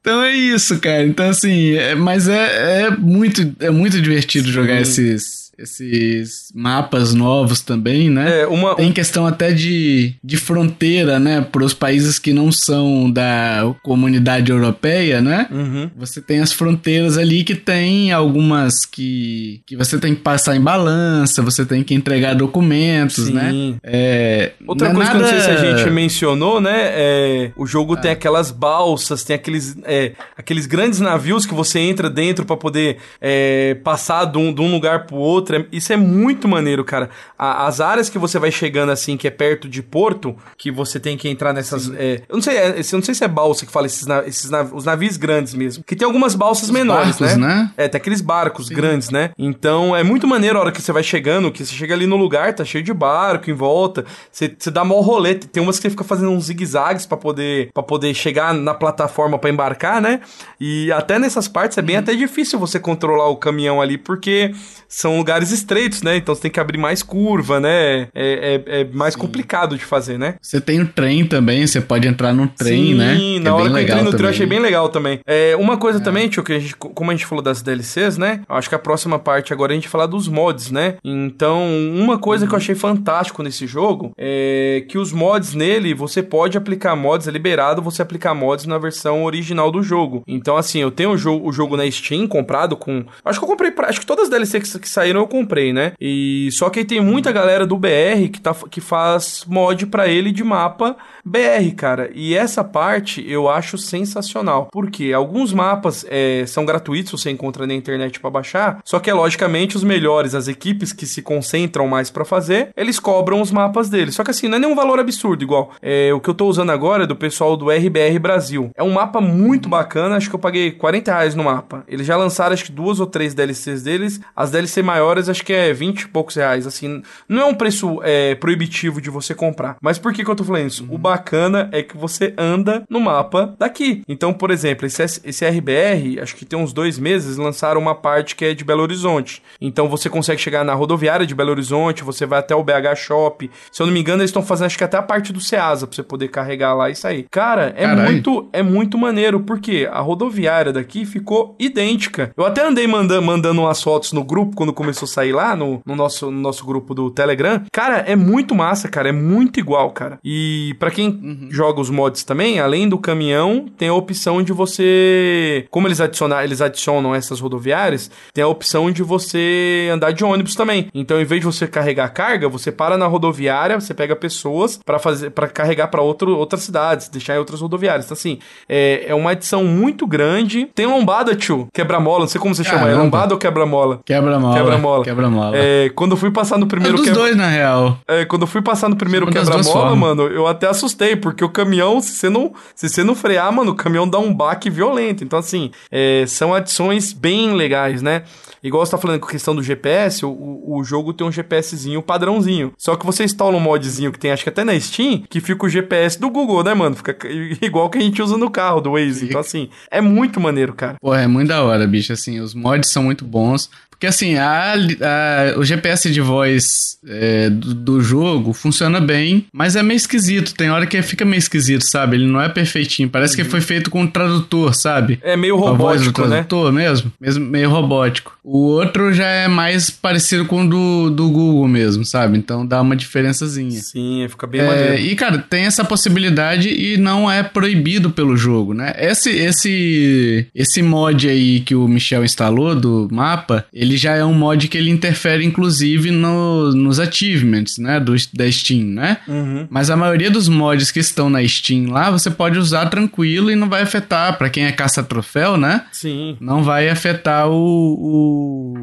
[0.00, 1.04] Então é isso, cara.
[1.04, 7.60] Então, assim, é- mas é, é muito, é muito divertido jogar esses, esses mapas novos
[7.60, 8.40] também, né?
[8.42, 11.40] É, uma, Tem questão até de, de fronteira, né?
[11.40, 15.46] Para os países que não são da comunidade europeia, né?
[15.50, 15.90] Uhum.
[15.96, 20.60] Você tem as fronteiras ali que tem algumas que, que você tem que passar em
[20.60, 23.32] balança, você tem que entregar documentos, Sim.
[23.34, 23.74] né?
[23.82, 26.70] É, Outra não é coisa que eu não sei se a nada- gente mencionou, né?
[26.76, 32.08] É, o jogo tem aquelas balsas, tem aqueles, é, aqueles grandes navios que você entra
[32.08, 35.49] dentro pra poder é, passar de um, de um lugar pro outro.
[35.56, 37.10] É- isso é muito maneiro, cara.
[37.38, 40.98] A- as áreas que você vai chegando assim, que é perto de porto, que você
[41.00, 41.90] tem que entrar nessas.
[41.94, 44.26] é, eu, não sei, é, eu não sei se é balsa que fala esses, na-
[44.26, 45.82] esses os navios grandes mesmo.
[45.84, 47.70] Que tem algumas balsas menores, barcos, né?
[47.76, 49.30] é, tem aqueles barcos grandes, né?
[49.38, 52.16] Então é muito maneiro a hora que você vai chegando, que você chega ali no
[52.16, 55.34] lugar, tá cheio de barco em volta, você, você dá mó rolê.
[55.34, 59.38] Tem umas que você fica fazendo uns zigue-zagues pra poder, pra poder chegar na plataforma
[59.38, 60.20] pra embarcar, né?
[60.60, 64.52] E até nessas partes é bem até difícil você controlar o caminhão ali, porque
[64.88, 66.16] são lugares estreitos, né?
[66.16, 68.08] Então você tem que abrir mais curva, né?
[68.14, 70.34] É, é, é mais complicado de fazer, né?
[70.40, 73.16] Você tem o trem também, você pode entrar no trem, Sim, né?
[73.16, 74.30] Que na é hora que eu entrei no trem eu também.
[74.30, 75.20] achei bem legal também.
[75.26, 78.40] É, uma coisa também, tio, que a gente, como a gente falou das DLCs, né?
[78.48, 80.96] Acho que a próxima parte agora é a gente falar dos mods, né?
[81.04, 81.62] Então,
[81.94, 86.56] uma coisa que eu achei fantástico nesse jogo é que os mods nele, você pode
[86.58, 90.22] aplicar mods, é liberado você aplicar mods na versão original do jogo.
[90.26, 93.04] Então, assim, eu tenho o jogo, o jogo na Steam comprado com.
[93.24, 93.70] Acho que eu comprei.
[93.70, 95.92] pra- Acho que todas as DLCs que, que saíram eu comprei, né?
[96.00, 100.32] E só que tem muita galera do BR que, tá, que faz mod pra ele
[100.32, 102.10] de mapa BR, cara.
[102.14, 104.68] E essa parte eu acho sensacional.
[104.72, 108.80] Porque alguns mapas é, são gratuitos, você encontra na internet pra baixar.
[108.84, 112.98] Só que é logicamente os melhores, as equipes que se concentram mais pra fazer, eles
[112.98, 114.14] cobram os mapas deles.
[114.14, 115.72] Só que assim, não é nenhum valor absurdo, igual.
[115.82, 118.70] É, o que eu tô usando agora é do pessoal do RBR Brasil.
[118.74, 121.84] É um mapa muito bacana, acho que eu paguei 40 reais no mapa.
[121.86, 124.20] Eles já lançaram acho que duas ou três DLCs deles.
[124.34, 126.66] As DLC maiores acho que é 20 e poucos reais.
[126.66, 129.76] Assim, não é um preço é, proibitivo de você comprar.
[129.80, 130.86] Mas por que, que eu tô falando isso?
[130.90, 134.02] O bacana é que você anda no mapa daqui.
[134.08, 138.36] Então, por exemplo, esse, esse RBR, acho que tem uns dois meses, lançaram uma parte
[138.36, 139.42] que é de Belo Horizonte.
[139.60, 143.50] Então você consegue chegar na rodoviária de Belo Horizonte, você vai até o BH Shop.
[143.70, 145.86] Se eu não me engano, eles estão fazendo acho que até a parte do Ceasa
[145.86, 147.26] pra você poder carregar lá e sair.
[147.30, 148.10] Cara, é Caralho.
[148.10, 152.32] muito é muito maneiro, porque a rodoviária daqui ficou idêntica.
[152.36, 155.80] Eu até andei mandando, mandando umas fotos no grupo quando começou a sair lá, no,
[155.84, 157.62] no nosso, no nosso grupo do Telegram.
[157.72, 159.08] Cara, é muito massa, cara.
[159.08, 160.18] É muito igual, cara.
[160.24, 165.66] E pra quem joga os mods também, além do caminhão, tem a opção de você.
[165.70, 170.54] Como eles adicionar, eles adicionam essas rodoviárias, tem a opção de você andar de ônibus
[170.54, 170.88] também.
[170.94, 174.98] Então, em vez de você carregar carga, você para na rodoviária, você pega pessoas pra
[174.98, 178.04] fazer para carregar pra outro, outras cidades, deixar em outras rodoviárias.
[178.06, 178.38] Então, assim,
[178.68, 180.66] é, é uma adição muito grande.
[180.74, 183.02] Tem lombada, tio, quebra-mola, não sei como você chama, é Caramba.
[183.02, 184.00] lombada ou quebra-mola?
[184.04, 184.56] Quebra-mola.
[184.56, 184.89] Quebra-mola.
[185.02, 185.56] Quebra-mola.
[185.56, 187.98] É, quando eu fui passar no É primeiro dos quebra- dois, na real.
[188.08, 191.48] é, quando eu fui passar no primeiro Uma quebra-mola, mano, eu até assustei, porque o
[191.48, 195.22] caminhão, se você não, se você não frear, mano, o caminhão dá um baque violento.
[195.24, 198.22] Então, assim, é, são adições bem legais, né?
[198.62, 201.32] Igual você tá falando com a questão do GPS, o, o- o jogo tem um
[201.32, 202.72] GPSzinho padrãozinho.
[202.76, 205.64] Só que você instala um modzinho que tem, acho que até na Steam, que fica
[205.64, 206.94] o GPS do Google, né, mano?
[206.94, 207.16] Fica
[207.62, 209.24] igual que a gente usa no carro, do Waze.
[209.26, 210.96] Então, assim, é muito maneiro, cara.
[211.00, 212.12] Pô, é muito da hora, bicho.
[212.12, 213.70] Assim, os mods são muito bons.
[214.00, 219.76] Porque assim, a, a- o GPS de voz é, do, do jogo funciona bem, mas
[219.76, 220.54] é meio esquisito.
[220.54, 222.16] Tem hora que fica meio esquisito, sabe?
[222.16, 223.10] Ele não é perfeitinho.
[223.10, 225.18] Parece que foi feito com um tradutor, sabe?
[225.22, 226.28] É meio Com a voz do robótico, né?
[226.28, 228.32] tradutor mesmo, mesmo, meio robótico.
[228.42, 232.38] O outro já é mais parecido com o do, do Google mesmo, sabe?
[232.38, 233.78] Então dá uma diferençazinha.
[233.82, 234.94] Sim, fica bem É, maneiro.
[235.02, 238.94] e, cara, tem essa possibilidade e não é proibido pelo jogo, né?
[238.98, 244.34] Esse, esse, esse mod aí que o Michel instalou do mapa, ele já é um
[244.34, 248.00] mod que ele interfere, inclusive, no, nos achievements, né?
[248.00, 249.18] Do, da Steam, né?
[249.26, 249.66] Uhum.
[249.70, 253.56] Mas a maioria dos mods que estão na Steam lá, você pode usar tranquilo e
[253.56, 254.36] não vai afetar.
[254.38, 255.84] Pra quem é caça-troféu, né?
[255.92, 256.36] Sim.
[256.40, 257.54] Não vai afetar o.
[257.54, 258.74] o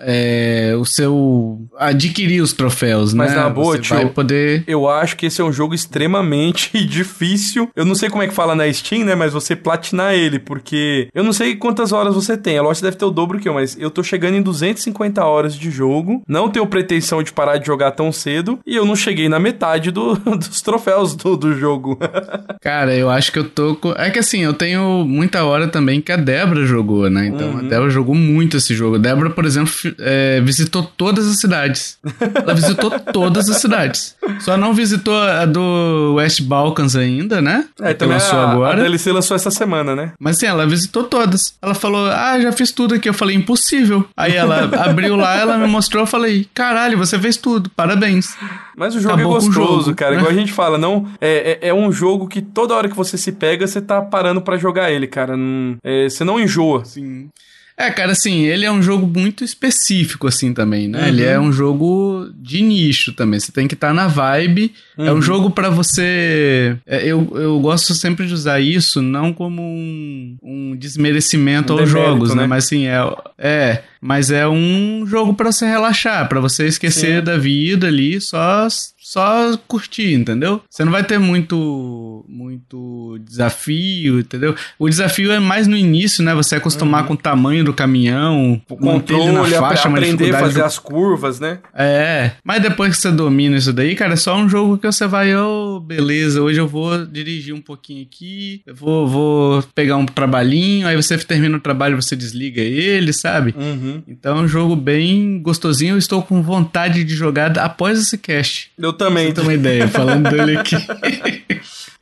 [0.00, 1.58] é, o seu.
[1.78, 3.36] adquirir os troféus, Mas né?
[3.38, 4.64] na boa, você tio, vai poder.
[4.66, 7.68] Eu acho que esse é um jogo extremamente difícil.
[7.74, 9.14] Eu não sei como é que fala na Steam, né?
[9.14, 12.58] Mas você platinar ele, porque eu não sei quantas horas você tem.
[12.58, 15.54] A loja deve ter o dobro que eu, mas eu tô chegando em 250 horas
[15.54, 16.22] de jogo.
[16.28, 18.58] Não tenho pretensão de parar de jogar tão cedo.
[18.66, 21.98] E eu não cheguei na metade do- dos troféus do, do jogo.
[22.60, 23.76] Cara, eu acho que eu tô.
[23.76, 27.26] com- É que assim, eu tenho muita hora também que a Débora jogou, né?
[27.28, 27.58] Então Uhum.
[27.58, 28.96] a Débora jogou muito esse jogo.
[28.96, 31.98] A Débora, por por exemplo, é, visitou todas as cidades.
[32.34, 34.16] Ela visitou todas as cidades.
[34.40, 37.66] Só não visitou a do West Balkans ainda, né?
[37.82, 38.78] É, também lançou a, agora.
[38.78, 40.12] A DLC lançou essa semana, né?
[40.18, 41.54] Mas sim, ela visitou todas.
[41.60, 43.06] Ela falou: Ah, já fiz tudo aqui.
[43.06, 44.06] Eu falei: Impossível.
[44.16, 46.04] Aí ela abriu lá, ela me mostrou.
[46.04, 47.68] Eu falei: Caralho, você fez tudo.
[47.68, 48.34] Parabéns.
[48.74, 50.12] Mas o jogo é Acabou é gostoso, jogo, cara.
[50.12, 50.18] Né?
[50.18, 51.06] Igual a gente fala, não.
[51.20, 54.40] É, é, é, um jogo que toda hora que você se pega, você tá parando
[54.40, 55.36] para jogar ele, cara.
[55.36, 56.84] Não, é, você não enjoa.
[56.84, 57.28] Sim.
[57.76, 61.02] É, cara, assim, ele é um jogo muito específico, assim, também, né?
[61.02, 61.08] Uhum.
[61.08, 63.40] Ele é um jogo de nicho também.
[63.40, 64.72] Você tem que estar tá na vibe.
[64.96, 65.06] Uhum.
[65.06, 65.22] É um uhum.
[65.22, 66.76] jogo para você.
[66.86, 71.90] É, eu, eu gosto sempre de usar isso não como um, um desmerecimento um aos
[71.90, 72.42] jogos, né?
[72.42, 72.46] né?
[72.46, 73.00] Mas assim, é.
[73.36, 73.82] É.
[74.00, 77.24] Mas é um jogo para você relaxar, para você esquecer Sim.
[77.24, 78.68] da vida ali, só
[79.04, 80.62] só curtir, entendeu?
[80.68, 84.56] Você não vai ter muito muito desafio, entendeu?
[84.78, 86.34] O desafio é mais no início, né?
[86.34, 87.08] Você acostumar uhum.
[87.08, 90.64] com o tamanho do caminhão, o controle na faixa, aprender a fazer do...
[90.64, 91.58] as curvas, né?
[91.74, 95.06] É, mas depois que você domina isso daí, cara, é só um jogo que você
[95.06, 99.98] vai, ô, oh, beleza, hoje eu vou dirigir um pouquinho aqui, eu vou, vou pegar
[99.98, 103.54] um trabalhinho, aí você termina o trabalho, você desliga ele, sabe?
[103.54, 104.02] Uhum.
[104.08, 108.70] Então é um jogo bem gostosinho, eu estou com vontade de jogar após esse cast.
[108.78, 109.26] Eu também.
[109.26, 110.76] Você tem uma ideia, falando dele aqui.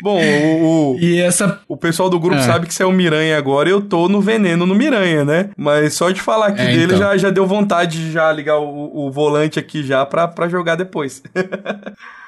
[0.02, 1.60] Bom, o, o, e essa...
[1.68, 2.42] o pessoal do grupo é.
[2.42, 5.50] sabe que você é o Miranha agora e eu tô no veneno no Miranha, né?
[5.56, 6.98] Mas só de falar aqui é, dele então.
[6.98, 10.74] já, já deu vontade de já ligar o, o volante aqui já pra, pra jogar
[10.74, 11.22] depois.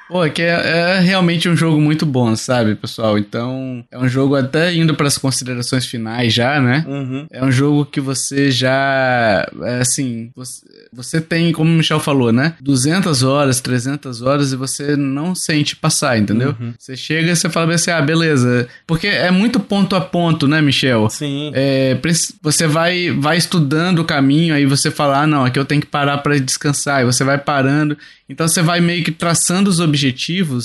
[0.07, 3.17] Pô, é que é, é, realmente um jogo muito bom, sabe, pessoal?
[3.17, 6.85] Então, é um jogo até indo para as considerações finais já, né?
[6.87, 7.25] Uhum.
[7.31, 10.61] É um jogo que você já, é assim, você,
[10.93, 12.53] você, tem, como o Michel falou, né?
[12.61, 16.55] 200 horas, 300 horas e você não sente passar, entendeu?
[16.59, 16.73] Uhum.
[16.77, 18.67] Você chega e você fala assim, ah, beleza.
[18.85, 21.09] Porque é muito ponto a ponto, né, Michel?
[21.09, 21.51] Sim.
[21.55, 21.97] É,
[22.41, 25.87] você vai, vai estudando o caminho, aí você fala, ah, não, aqui eu tenho que
[25.87, 27.01] parar para descansar.
[27.01, 27.97] E você vai parando
[28.27, 29.94] então você vai meio que traçando os objetivos,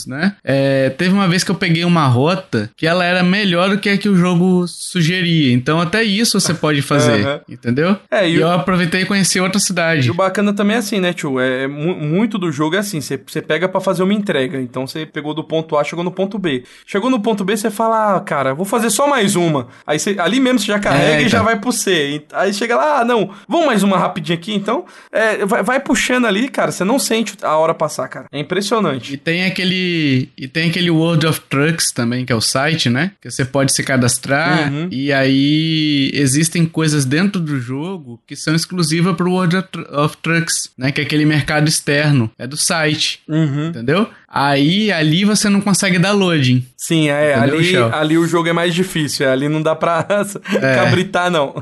[0.06, 0.36] né?
[0.44, 3.88] É, teve uma vez que eu peguei uma rota que ela era melhor do que
[3.88, 5.52] a que o jogo sugeria.
[5.52, 7.40] Então até isso você pode fazer, uhum.
[7.48, 7.96] entendeu?
[8.10, 10.08] É, e, e eu aproveitei e conheci outra cidade.
[10.08, 11.38] E o bacana também é assim, né, tio?
[11.38, 14.60] É, é muito do jogo é assim, você, pega para fazer uma entrega.
[14.60, 16.64] Então você pegou do ponto A, chegou no ponto B.
[16.86, 19.68] Chegou no ponto B, você fala, ah, cara, vou fazer só mais uma.
[19.86, 21.26] Aí você, ali mesmo você já carrega é, então.
[21.26, 21.44] e já então.
[21.44, 22.22] vai pro C.
[22.32, 24.84] Aí chega lá, ah, não, vamos mais uma rapidinho aqui, então.
[25.12, 28.26] É, vai, vai puxando ali, cara, você não sente a hora passar, cara.
[28.32, 29.19] É impressionante.
[29.20, 30.28] E tem aquele.
[30.36, 33.12] E tem aquele World of Trucks também, que é o site, né?
[33.20, 34.72] Que você pode se cadastrar.
[34.72, 34.88] Uhum.
[34.90, 39.56] E aí existem coisas dentro do jogo que são exclusivas pro World
[39.90, 40.92] of Trucks, né?
[40.92, 42.30] Que é aquele mercado externo.
[42.38, 43.20] É do site.
[43.28, 43.68] Uhum.
[43.68, 44.08] Entendeu?
[44.32, 46.64] Aí ali você não consegue dar loading.
[46.76, 47.34] Sim, é.
[47.34, 49.26] Ali, ali o jogo é mais difícil.
[49.26, 50.06] É, ali não dá pra
[50.62, 50.74] é.
[50.76, 51.52] cabritar, não.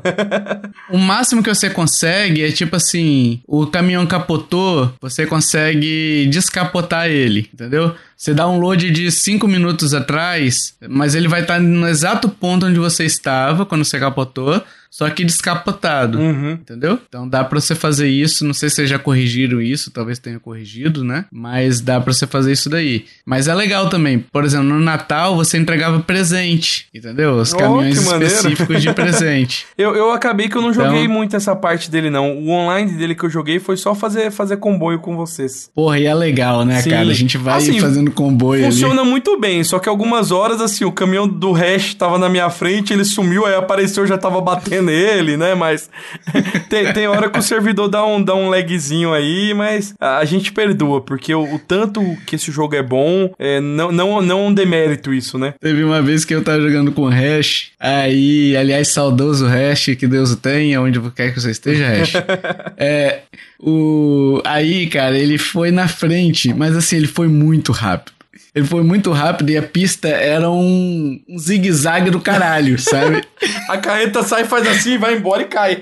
[0.91, 7.49] o máximo que você consegue é tipo assim: o caminhão capotou, você consegue descapotar ele,
[7.55, 7.95] entendeu?
[8.15, 12.67] Você dá um load de 5 minutos atrás, mas ele vai estar no exato ponto
[12.67, 16.53] onde você estava quando você capotou só que descapotado, uhum.
[16.53, 16.99] entendeu?
[17.09, 20.41] Então dá para você fazer isso, não sei se vocês já corrigiram isso, talvez tenha
[20.41, 21.27] corrigido, né?
[21.31, 23.05] Mas dá para você fazer isso daí.
[23.25, 27.35] Mas é legal também, por exemplo, no Natal você entregava presente, entendeu?
[27.35, 29.67] Os caminhões oh, específicos de presente.
[29.77, 30.87] eu, eu acabei que eu não então...
[30.87, 32.39] joguei muito essa parte dele não.
[32.39, 35.71] O online dele que eu joguei foi só fazer fazer comboio com vocês.
[35.75, 36.91] Porra, e é legal, né, Sim.
[36.91, 37.09] cara?
[37.09, 39.11] A gente vai assim, fazendo comboio Funciona ali.
[39.11, 42.93] muito bem, só que algumas horas assim, o caminhão do Hash tava na minha frente,
[42.93, 45.55] ele sumiu, aí apareceu, já tava batendo nele, né?
[45.55, 45.91] Mas
[46.69, 50.53] tem, tem hora que o servidor dá um, dá um lagzinho aí, mas a gente
[50.53, 54.55] perdoa, porque o, o tanto que esse jogo é bom, é, não, não, não um
[54.55, 55.55] demérito isso, né?
[55.61, 60.07] Teve uma vez que eu tava jogando com o Hash, aí, aliás, saudoso Hash, que
[60.07, 62.13] Deus o tenha, onde quer que você esteja, Hash.
[62.77, 63.21] é,
[63.61, 68.18] o, aí, cara, ele foi na frente, mas assim, ele foi muito rápido.
[68.55, 73.23] Ele foi muito rápido e a pista era um, um zigue-zague do caralho, sabe?
[73.69, 75.79] a carreta sai, faz assim, vai embora e cai.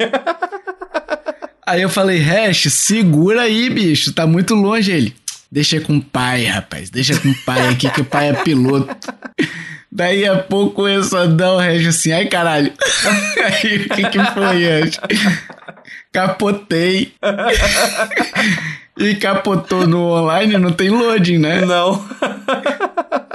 [1.65, 5.15] aí eu falei, Hash, segura aí, bicho, tá muito longe ele.
[5.51, 8.95] Deixa com o pai, rapaz, deixa com o pai aqui, que o pai é piloto.
[9.91, 12.71] Daí a pouco começou a dar o Hash assim, ai caralho.
[13.43, 15.01] aí o que que foi, Hash?
[16.13, 17.15] Capotei.
[18.97, 21.65] E capotou no online, não tem loading, né?
[21.65, 22.05] Não.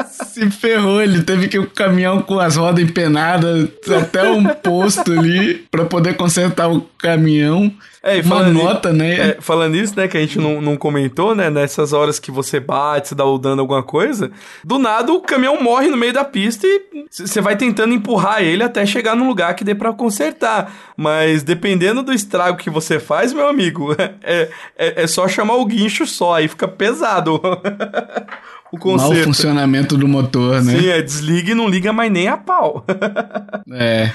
[0.09, 5.85] Se ferrou, ele teve que caminhão com as rodas empenadas até um posto ali para
[5.85, 7.71] poder consertar o caminhão.
[8.03, 9.29] É, e uma nota, né?
[9.29, 12.59] É, falando isso, né, que a gente não, não comentou, né, nessas horas que você
[12.59, 14.31] bate, você dá o dano alguma coisa,
[14.63, 18.63] do nada o caminhão morre no meio da pista e você vai tentando empurrar ele
[18.63, 20.73] até chegar num lugar que dê para consertar.
[20.97, 23.93] Mas dependendo do estrago que você faz, meu amigo,
[24.23, 27.41] é, é, é só chamar o guincho só, aí fica pesado.
[28.71, 29.13] o conserto.
[29.13, 30.79] Mal funcionamento do motor, né?
[30.79, 32.85] Sim, é desliga e não liga mais nem a pau.
[33.71, 34.11] é.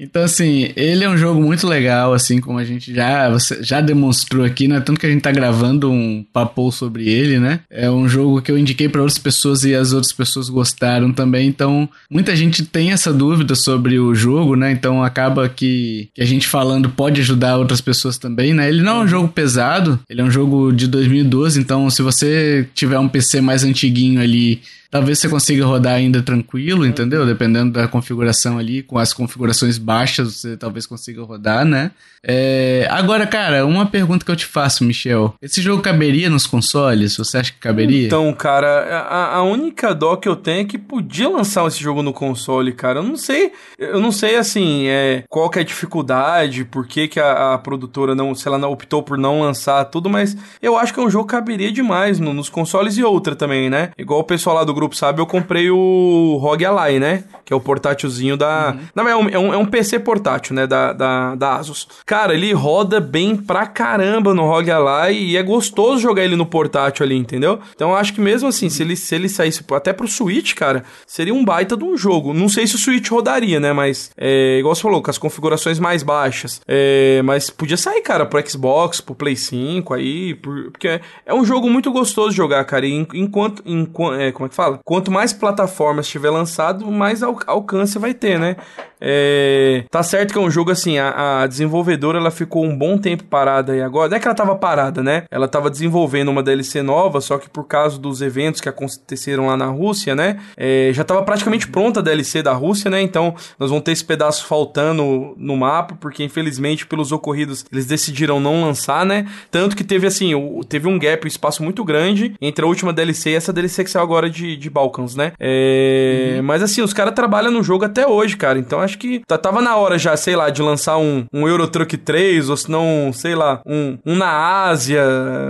[0.00, 4.46] Então, assim, ele é um jogo muito legal, assim, como a gente já, já demonstrou
[4.46, 4.80] aqui, né?
[4.80, 7.60] Tanto que a gente tá gravando um papo sobre ele, né?
[7.68, 11.46] É um jogo que eu indiquei para outras pessoas e as outras pessoas gostaram também.
[11.46, 14.72] Então, muita gente tem essa dúvida sobre o jogo, né?
[14.72, 18.70] Então, acaba que, que a gente falando pode ajudar outras pessoas também, né?
[18.70, 21.60] Ele não é um jogo pesado, ele é um jogo de 2012.
[21.60, 26.84] Então, se você tiver um PC mais antiguinho ali Talvez você consiga rodar ainda tranquilo,
[26.84, 27.24] entendeu?
[27.24, 31.92] Dependendo da configuração ali, com as configurações baixas, você talvez consiga rodar, né?
[32.22, 32.86] É...
[32.90, 35.34] Agora, cara, uma pergunta que eu te faço, Michel.
[35.40, 37.16] Esse jogo caberia nos consoles?
[37.16, 38.06] Você acha que caberia?
[38.06, 42.02] Então, cara, a, a única dó que eu tenho é que podia lançar esse jogo
[42.02, 42.98] no console, cara.
[42.98, 47.06] Eu não sei, eu não sei, assim, é, qual que é a dificuldade, por que,
[47.06, 50.76] que a, a produtora não, se ela não optou por não lançar tudo, mas eu
[50.76, 53.90] acho que é um jogo que caberia demais no, nos consoles e outra também, né?
[53.96, 57.24] Igual o pessoal lá do grupo sabe, eu comprei o ROG Ally, né?
[57.44, 58.70] Que é o portátilzinho da.
[58.70, 58.80] Uhum.
[58.94, 60.66] Não, é um, é, um, é um PC portátil, né?
[60.66, 61.86] Da, da, da Asus.
[62.06, 66.46] Cara, ele roda bem pra caramba no ROG Ally e é gostoso jogar ele no
[66.46, 67.60] portátil ali, entendeu?
[67.74, 70.84] Então eu acho que mesmo assim, se ele, se ele saísse até pro Switch, cara,
[71.06, 72.32] seria um baita de um jogo.
[72.32, 73.72] Não sei se o Switch rodaria, né?
[73.72, 76.60] Mas, é, igual você falou, com as configurações mais baixas.
[76.66, 81.34] É, mas podia sair, cara, pro Xbox, pro Play 5 aí, por, porque é, é
[81.34, 82.86] um jogo muito gostoso de jogar, cara.
[82.86, 84.69] E enquanto, enquanto é, como é que fala?
[84.70, 88.56] Fala, quanto mais plataformas tiver lançado, mais al alcance vai ter, né?
[89.00, 92.98] É, tá certo que é um jogo assim, a, a, desenvolvedora ela ficou um bom
[92.98, 94.10] tempo parada aí agora.
[94.10, 95.24] Não é que ela tava parada, né?
[95.30, 99.56] Ela tava desenvolvendo uma DLC nova, só que por causa dos eventos que aconteceram lá
[99.56, 100.38] na Rússia, né?
[100.56, 103.00] É, já tava praticamente pronta a DLC da Rússia, né?
[103.00, 108.38] Então nós vamos ter esse pedaço faltando no mapa, porque infelizmente pelos ocorridos eles decidiram
[108.38, 109.26] não lançar, né?
[109.50, 112.92] Tanto que teve assim, o, teve um gap, um espaço muito grande entre a última
[112.92, 115.32] DLC e essa DLC que saiu agora de, de Balkans, né?
[115.40, 116.42] É, uhum.
[116.42, 118.58] Mas assim, os caras trabalham no jogo até hoje, cara.
[118.58, 121.66] Então acho que tá, tava na hora já, sei lá, de lançar um, um Euro
[121.66, 125.02] Truck 3, ou se não, sei lá, um, um na Ásia,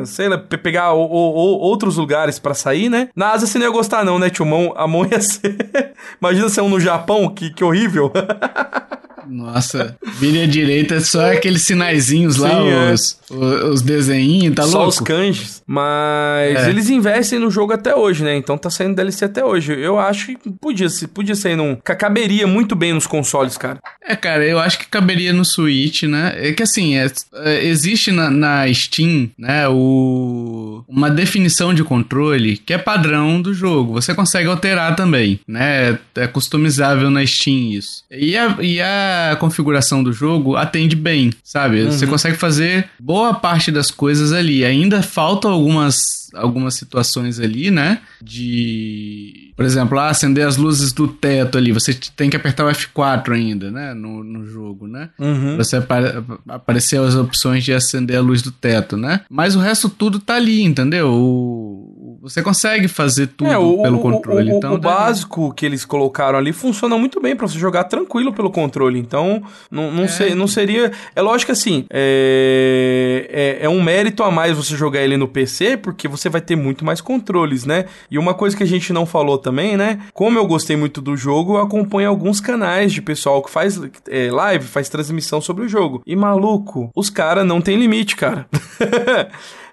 [0.04, 3.08] sei lá, pegar o, o, outros lugares para sair, né?
[3.14, 4.46] Na Ásia você não ia gostar, não, né, tio?
[4.46, 5.94] Mão, a mão ia ser.
[6.20, 8.12] Imagina ser um no Japão, que, que horrível.
[9.28, 12.92] Nossa, vira direita é só aqueles sinaizinhos lá, é.
[12.92, 14.92] os, os, desenhinhos, tá só louco?
[14.92, 15.62] Só os kanjis.
[15.66, 16.68] Mas é.
[16.68, 18.36] eles investem no jogo até hoje, né?
[18.36, 19.72] Então tá saindo DLC até hoje.
[19.72, 21.76] Eu acho que podia, podia ser num...
[21.76, 23.78] Caberia muito bem nos consoles, cara.
[24.02, 26.34] É, cara, eu acho que caberia no Switch, né?
[26.36, 32.56] É que assim, é, é, existe na, na Steam, né, o, uma definição de controle
[32.56, 33.92] que é padrão do jogo.
[33.92, 35.98] Você consegue alterar também, né?
[36.14, 38.04] É customizável na Steam isso.
[38.10, 41.82] E a, e a configuração do jogo atende bem, sabe?
[41.82, 41.92] Uhum.
[41.92, 44.64] Você consegue fazer boa parte das coisas ali.
[44.64, 48.00] Ainda faltam algumas, algumas situações ali, né?
[48.22, 52.70] De por exemplo, ah, acender as luzes do teto ali, você tem que apertar o
[52.70, 53.92] F4 ainda, né?
[53.92, 55.10] No, no jogo, né?
[55.18, 55.58] Uhum.
[55.58, 59.20] Você apare aparecer as opções de acender a luz do teto, né?
[59.28, 61.12] Mas o resto tudo tá ali, entendeu?
[61.12, 61.89] O,
[62.20, 64.52] você consegue fazer tudo é, o, pelo controle.
[64.52, 68.32] O, então, o básico que eles colocaram ali funciona muito bem para você jogar tranquilo
[68.32, 68.98] pelo controle.
[68.98, 70.08] Então, não, não, é.
[70.08, 70.92] sei, não seria.
[71.16, 75.26] É lógico que assim, é, é, é um mérito a mais você jogar ele no
[75.26, 77.86] PC, porque você vai ter muito mais controles, né?
[78.10, 80.00] E uma coisa que a gente não falou também né?
[80.12, 84.30] Como eu gostei muito do jogo, eu acompanho alguns canais de pessoal que faz é,
[84.30, 86.02] live, faz transmissão sobre o jogo.
[86.06, 88.46] E maluco, os caras não tem limite, cara.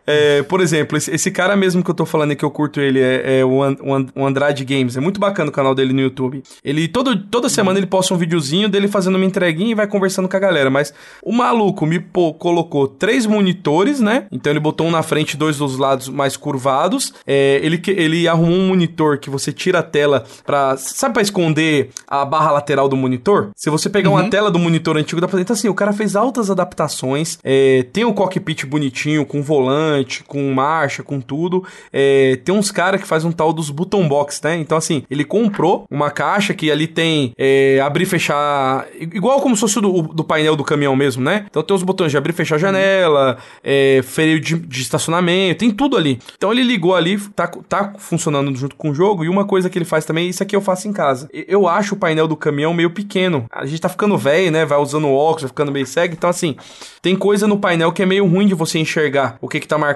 [0.08, 3.02] É, por exemplo, esse, esse, cara mesmo que eu tô falando que eu curto ele
[3.02, 3.76] é, é o, And,
[4.16, 4.96] o, Andrade Games.
[4.96, 6.42] É muito bacana o canal dele no YouTube.
[6.64, 10.30] Ele todo, toda semana ele posta um videozinho dele fazendo uma entreguinha e vai conversando
[10.30, 10.70] com a galera.
[10.70, 14.28] Mas o maluco me pô, colocou três monitores, né?
[14.32, 17.14] Então ele botou um na frente e dois dos lados mais curvados.
[17.26, 20.78] É, ele, ele arrumou um monitor que você tira a tela pra.
[20.78, 23.50] Sabe pra esconder a barra lateral do monitor?
[23.58, 24.16] Se você pegar uhum.
[24.16, 25.42] uma tela do monitor antigo, dá pra.
[25.42, 27.40] Então assim, o cara fez altas adaptações.
[27.44, 31.64] É, tem um cockpit bonitinho com volante volante, com marcha, com tudo.
[31.92, 34.58] É, tem uns caras que faz um tal dos button box, né?
[34.58, 38.86] Então, assim, ele comprou uma caixa que ali tem é, abrir e fechar.
[39.00, 41.46] Igual como se fosse do, do painel do caminhão mesmo, né?
[41.50, 45.60] Então tem os botões de abrir e fechar a janela, é, freio de, de, estacionamento,
[45.60, 46.20] tem tudo ali.
[46.36, 49.24] Então ele ligou ali, tá, tá funcionando junto com o jogo.
[49.24, 51.30] E uma coisa que ele faz também, isso aqui eu faço em casa.
[51.32, 53.46] Eu acho o painel do caminhão meio pequeno.
[53.52, 54.66] A gente tá ficando velho, né?
[54.66, 56.14] Vai usando óculos, vai ficando meio cego.
[56.14, 56.56] Então, assim,
[57.02, 59.78] tem coisa no painel que é meio ruim de você enxergar o que que tá
[59.78, 59.87] marcando.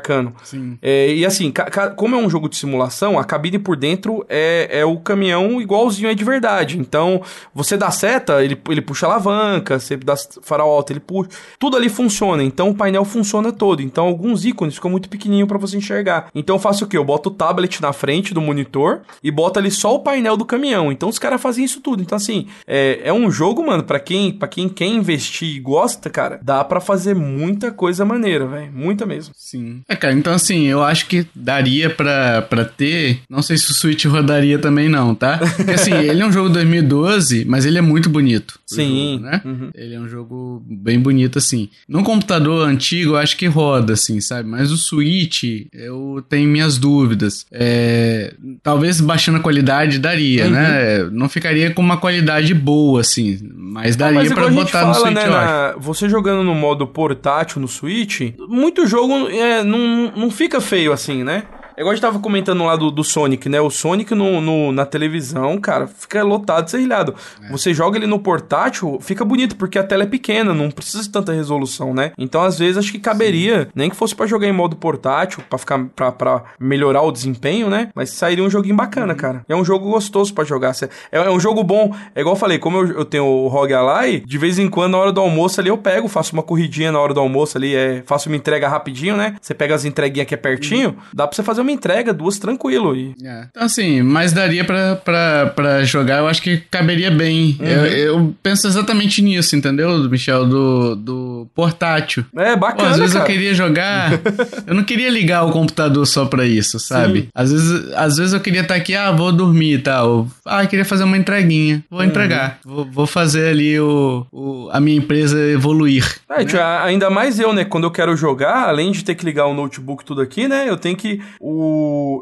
[0.43, 0.77] Sim.
[0.81, 1.53] É, e assim,
[1.95, 6.09] como é um jogo de simulação, a cabine por dentro é, é o caminhão igualzinho
[6.09, 6.79] é de verdade.
[6.79, 7.21] Então,
[7.53, 11.29] você dá seta, ele, ele puxa alavanca, você dá farol alto, ele puxa.
[11.59, 12.43] Tudo ali funciona.
[12.43, 13.81] Então, o painel funciona todo.
[13.81, 16.29] Então, alguns ícones ficam muito pequenininho para você enxergar.
[16.33, 16.97] Então, eu faço o quê?
[16.97, 20.45] Eu boto o tablet na frente do monitor e boto ali só o painel do
[20.45, 20.91] caminhão.
[20.91, 22.01] Então, os caras fazem isso tudo.
[22.01, 26.09] Então, assim, é, é um jogo, mano, para quem, pra quem quer investir e gosta,
[26.09, 28.71] cara, dá para fazer muita coisa maneira, velho.
[28.71, 29.33] Muita mesmo.
[29.37, 29.80] Sim.
[29.87, 33.19] É, cara, então, assim, eu acho que daria para ter.
[33.29, 35.39] Não sei se o Switch rodaria também, não, tá?
[35.55, 38.59] Porque, assim, ele é um jogo 2012, mas ele é muito bonito.
[38.65, 39.13] Sim.
[39.13, 39.41] Jogo, né?
[39.43, 39.71] Uhum.
[39.75, 41.69] Ele é um jogo bem bonito, assim.
[41.87, 44.47] Num computador antigo, eu acho que roda, assim, sabe?
[44.47, 47.45] Mas o Switch, eu tenho minhas dúvidas.
[47.51, 48.33] É...
[48.63, 50.51] Talvez baixando a qualidade daria, uhum.
[50.51, 51.03] né?
[51.11, 53.39] Não ficaria com uma qualidade boa, assim.
[53.53, 55.75] Mas daria ah, mas pra botar fala, no Switch, né, na...
[55.77, 61.23] Você jogando no modo portátil no Switch, muito jogo é, não, não fica feio assim,
[61.23, 61.43] né?
[61.75, 63.59] É igual a gente tava comentando lá do, do Sonic, né?
[63.61, 67.15] O Sonic no, no, na televisão, cara, fica lotado, serrilhado.
[67.41, 67.51] É.
[67.51, 71.09] Você joga ele no portátil, fica bonito, porque a tela é pequena, não precisa de
[71.09, 72.11] tanta resolução, né?
[72.17, 73.71] Então, às vezes, acho que caberia, Sim.
[73.75, 77.69] nem que fosse para jogar em modo portátil, para ficar pra, pra melhorar o desempenho,
[77.69, 77.89] né?
[77.95, 79.19] Mas sairia um joguinho bacana, uhum.
[79.19, 79.45] cara.
[79.47, 80.73] É um jogo gostoso para jogar.
[81.11, 81.95] É, é um jogo bom.
[82.15, 84.91] É igual eu falei, como eu, eu tenho o Rogue Ally, de vez em quando,
[84.91, 87.75] na hora do almoço ali, eu pego, faço uma corridinha na hora do almoço ali,
[87.75, 89.35] é, faço uma entrega rapidinho, né?
[89.41, 90.95] Você pega as entreguinhas que é pertinho, uhum.
[91.13, 92.95] dá pra você fazer uma entrega, duas tranquilo.
[92.95, 93.15] E...
[93.23, 93.45] É.
[93.49, 97.57] Então, assim, mas daria pra, pra, pra jogar, eu acho que caberia bem.
[97.59, 97.65] Uhum.
[97.65, 100.45] Eu, eu, penso exatamente nisso, entendeu, Michel?
[100.45, 102.25] Do, do portátil.
[102.35, 102.83] É, bacana.
[102.83, 103.25] Pô, às vezes cara.
[103.25, 104.19] eu queria jogar.
[104.67, 107.29] eu não queria ligar o computador só pra isso, sabe?
[107.33, 110.27] Às vezes, às vezes eu queria estar aqui, ah, vou dormir e tal.
[110.45, 111.83] Ah, queria fazer uma entreguinha.
[111.89, 112.05] Vou uhum.
[112.05, 112.59] entregar.
[112.63, 116.21] Vou, vou fazer ali o, o, a minha empresa evoluir.
[116.29, 116.61] É, né?
[116.83, 117.65] ainda mais eu, né?
[117.65, 120.67] Quando eu quero jogar, além de ter que ligar o notebook tudo aqui, né?
[120.67, 121.21] Eu tenho que.
[121.39, 121.50] O...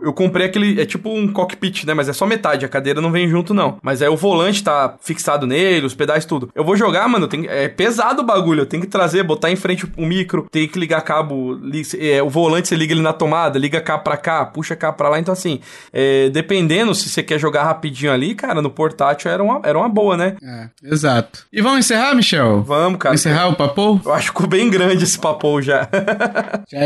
[0.03, 0.81] Eu comprei aquele.
[0.81, 1.93] É tipo um cockpit, né?
[1.93, 3.77] Mas é só metade, a cadeira não vem junto, não.
[3.81, 6.49] Mas aí o volante tá fixado nele, os pedais, tudo.
[6.53, 7.47] Eu vou jogar, mano, tem...
[7.47, 8.61] é pesado o bagulho.
[8.61, 11.59] Eu tenho que trazer, botar em frente o micro, tem que ligar cabo.
[11.99, 15.09] É, o volante você liga ele na tomada, liga cá pra cá, puxa cá pra
[15.09, 15.19] lá.
[15.19, 15.59] Então, assim,
[15.93, 16.29] é...
[16.29, 20.17] dependendo se você quer jogar rapidinho ali, cara, no portátil era uma, era uma boa,
[20.17, 20.35] né?
[20.41, 21.45] É, exato.
[21.51, 22.63] E vamos encerrar, Michel?
[22.63, 23.15] Vamos, cara.
[23.15, 24.01] Encerrar o papo?
[24.03, 25.87] Eu acho que ficou bem grande esse papo já.
[26.69, 26.79] já.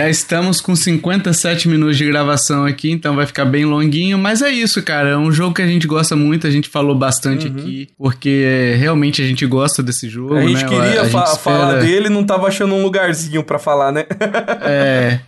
[0.00, 4.18] Já estamos com 57 minutos de gravação aqui, então vai ficar bem longuinho.
[4.18, 5.10] Mas é isso, cara.
[5.10, 7.56] É um jogo que a gente gosta muito, a gente falou bastante uhum.
[7.56, 10.34] aqui, porque realmente a gente gosta desse jogo.
[10.34, 10.68] A gente né?
[10.68, 11.36] queria a, a fa espera...
[11.38, 14.04] falar dele não tava achando um lugarzinho para falar, né?
[14.62, 15.20] é.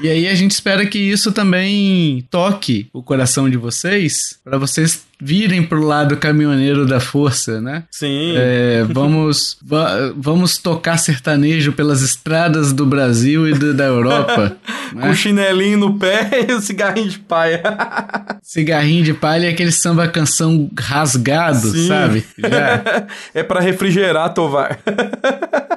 [0.00, 5.06] E aí a gente espera que isso também toque o coração de vocês, para vocês
[5.20, 7.84] virem pro lado caminhoneiro da força, né?
[7.90, 8.34] Sim.
[8.36, 14.56] É, vamos, va vamos tocar sertanejo pelas estradas do Brasil e do, da Europa.
[14.92, 15.02] né?
[15.02, 17.62] Com o chinelinho no pé e o cigarrinho de palha.
[18.42, 21.88] cigarrinho de palha é aquele samba canção rasgado, Sim.
[21.88, 22.24] sabe?
[22.38, 23.06] Já.
[23.34, 24.78] é para refrigerar, Tovar.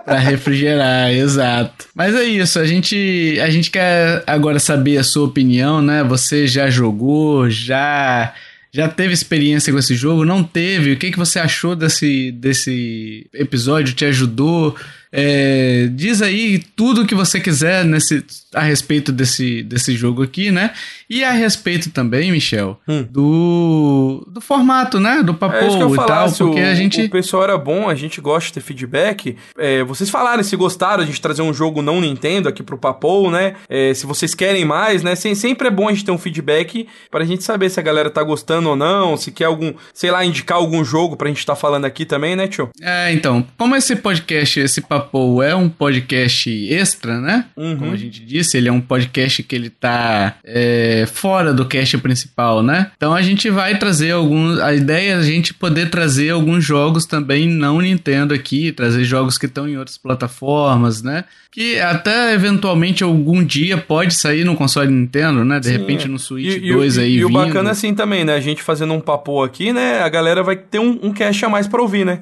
[0.05, 1.85] para refrigerar, exato.
[1.95, 6.03] Mas é isso, a gente, a gente quer agora saber a sua opinião, né?
[6.03, 8.33] Você já jogou, já
[8.71, 10.25] já teve experiência com esse jogo?
[10.25, 10.93] Não teve?
[10.93, 13.95] O que, que você achou desse, desse episódio?
[13.95, 14.75] Te ajudou?
[15.11, 20.51] É, diz aí tudo o que você quiser nesse, a respeito desse, desse jogo aqui,
[20.51, 20.71] né?
[21.09, 23.05] E a respeito também, Michel, hum.
[23.09, 25.23] do, do formato, né?
[25.23, 27.01] Do papo é, e tal, porque o, a gente...
[27.01, 29.35] O pessoal era bom, a gente gosta de ter feedback.
[29.57, 33.31] É, vocês falaram se gostaram, a gente trazer um jogo não Nintendo aqui pro papo,
[33.31, 33.55] né?
[33.67, 35.15] É, se vocês querem mais, né?
[35.15, 38.21] sempre é bom a gente ter um feedback pra gente saber se a galera tá
[38.21, 41.85] gostando ou não, se quer algum, sei lá, indicar algum jogo pra gente tá falando
[41.85, 42.69] aqui também, né, tio?
[42.81, 47.45] É, então, como esse podcast, esse papo Papo é um podcast extra, né?
[47.55, 47.77] Uhum.
[47.77, 51.97] Como a gente disse, ele é um podcast que ele tá é, fora do cast
[51.99, 52.91] principal, né?
[52.97, 54.59] Então a gente vai trazer alguns.
[54.59, 59.37] A ideia é a gente poder trazer alguns jogos também não Nintendo aqui, trazer jogos
[59.37, 61.23] que estão em outras plataformas, né?
[61.51, 65.59] Que até eventualmente algum dia pode sair no console Nintendo, né?
[65.59, 67.15] De Sim, repente no Switch e, 2 e, aí.
[67.15, 68.35] E, e o bacana é assim também, né?
[68.35, 70.01] A gente fazendo um papo aqui, né?
[70.01, 72.19] A galera vai ter um, um cast a mais pra ouvir, né?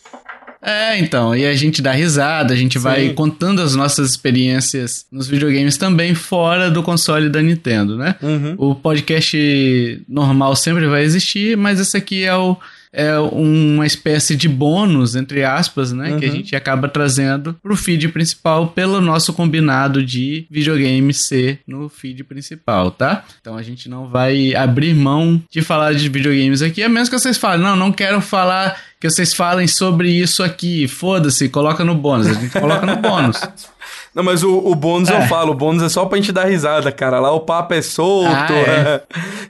[0.68, 2.84] É, então, e a gente dá risada, a gente Sim.
[2.84, 8.15] vai contando as nossas experiências nos videogames também fora do console da Nintendo, né?
[8.22, 8.55] Uhum.
[8.57, 12.57] O podcast normal sempre vai existir, mas esse aqui é o
[12.97, 16.11] é uma espécie de bônus, entre aspas, né?
[16.11, 16.19] Uhum.
[16.19, 16.35] Que a uhum.
[16.35, 22.89] gente acaba trazendo pro feed principal pelo nosso combinado de videogame ser no feed principal,
[22.89, 23.23] tá?
[23.39, 27.19] Então a gente não vai abrir mão de falar de videogames aqui, a menos que
[27.19, 31.93] vocês falem, não, não quero falar que vocês falem sobre isso aqui, foda-se, coloca no
[31.93, 32.27] bônus.
[32.27, 33.39] A gente coloca no bônus.
[34.18, 35.15] Não, mas o, o bônus é.
[35.15, 37.20] eu falo, o bônus é só pra gente dar risada, cara.
[37.20, 38.32] Lá o papo é solto.
[38.32, 39.01] Ah, é.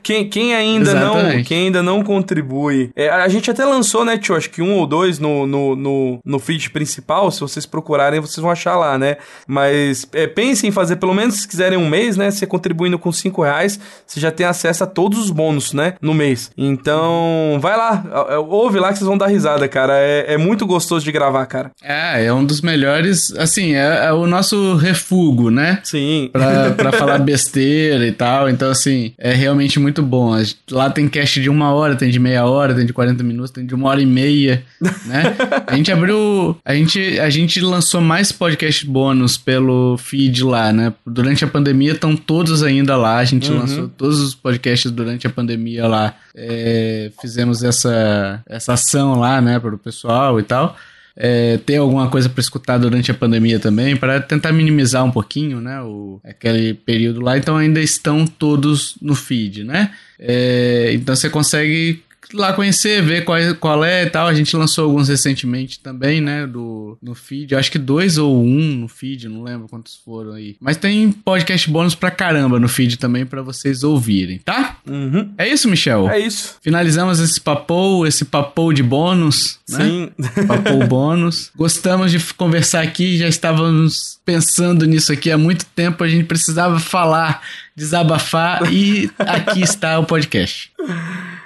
[0.04, 2.92] quem, quem, ainda não, quem ainda não contribui.
[2.94, 4.36] É, a gente até lançou, né, tio?
[4.36, 7.32] Acho que um ou dois no, no, no, no feed principal.
[7.32, 9.16] Se vocês procurarem, vocês vão achar lá, né?
[9.48, 12.30] Mas é, pensem em fazer, pelo menos se quiserem um mês, né?
[12.30, 15.94] Você contribuindo com cinco reais, você já tem acesso a todos os bônus, né?
[16.02, 16.52] No mês.
[16.58, 18.04] Então, vai lá,
[18.50, 19.94] ouve lá que vocês vão dar risada, cara.
[19.98, 21.72] É, é muito gostoso de gravar, cara.
[21.82, 23.34] É, é um dos melhores.
[23.38, 25.80] Assim, é, é o nosso nosso refúgio, né?
[25.84, 26.30] Sim.
[26.32, 28.50] Pra, pra falar besteira e tal.
[28.50, 30.36] Então, assim, é realmente muito bom.
[30.72, 33.66] Lá tem cast de uma hora, tem de meia hora, tem de 40 minutos, tem
[33.66, 34.64] de uma hora e meia,
[35.06, 35.36] né?
[35.66, 36.58] A gente abriu.
[36.66, 40.94] A gente, a gente lançou mais podcast bônus pelo feed lá, né?
[41.06, 43.18] Durante a pandemia estão todos ainda lá.
[43.18, 43.60] A gente uhum.
[43.60, 46.14] lançou todos os podcasts durante a pandemia lá.
[46.36, 50.76] É, fizemos essa, essa ação lá, né, para o pessoal e tal
[51.18, 55.60] é, ter alguma coisa para escutar durante a pandemia também, para tentar minimizar um pouquinho,
[55.60, 57.38] né, o, aquele período lá.
[57.38, 59.92] Então ainda estão todos no feed, né?
[60.20, 62.04] É, então você consegue
[62.34, 64.28] lá conhecer, ver qual, é, qual é e tal.
[64.28, 66.46] A gente lançou alguns recentemente também, né?
[66.46, 67.56] Do, no feed.
[67.56, 70.56] acho que dois ou um no feed, não lembro quantos foram aí.
[70.60, 74.78] Mas tem podcast bônus pra caramba no feed também para vocês ouvirem, tá?
[74.88, 75.34] Uhum.
[75.38, 76.10] É isso, Michel?
[76.10, 76.56] É isso.
[76.62, 79.80] Finalizamos esse papou, esse papou de bônus, né?
[79.86, 80.12] Sim.
[80.48, 81.52] Papou bônus.
[81.56, 86.04] Gostamos de conversar aqui, já estávamos pensando nisso aqui há muito tempo.
[86.04, 87.42] A gente precisava falar,
[87.76, 90.72] desabafar e aqui está o podcast.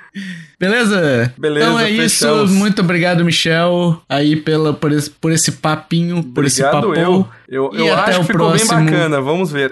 [0.59, 1.33] Beleza?
[1.37, 1.65] Beleza.
[1.65, 2.51] Então é fechamos.
[2.51, 2.59] isso.
[2.59, 6.93] Muito obrigado, Michel, aí pela, por, esse, por esse papinho, obrigado por esse papo.
[6.93, 8.75] Eu, eu, eu acho que ficou próximo...
[8.75, 9.71] bem bacana, vamos ver.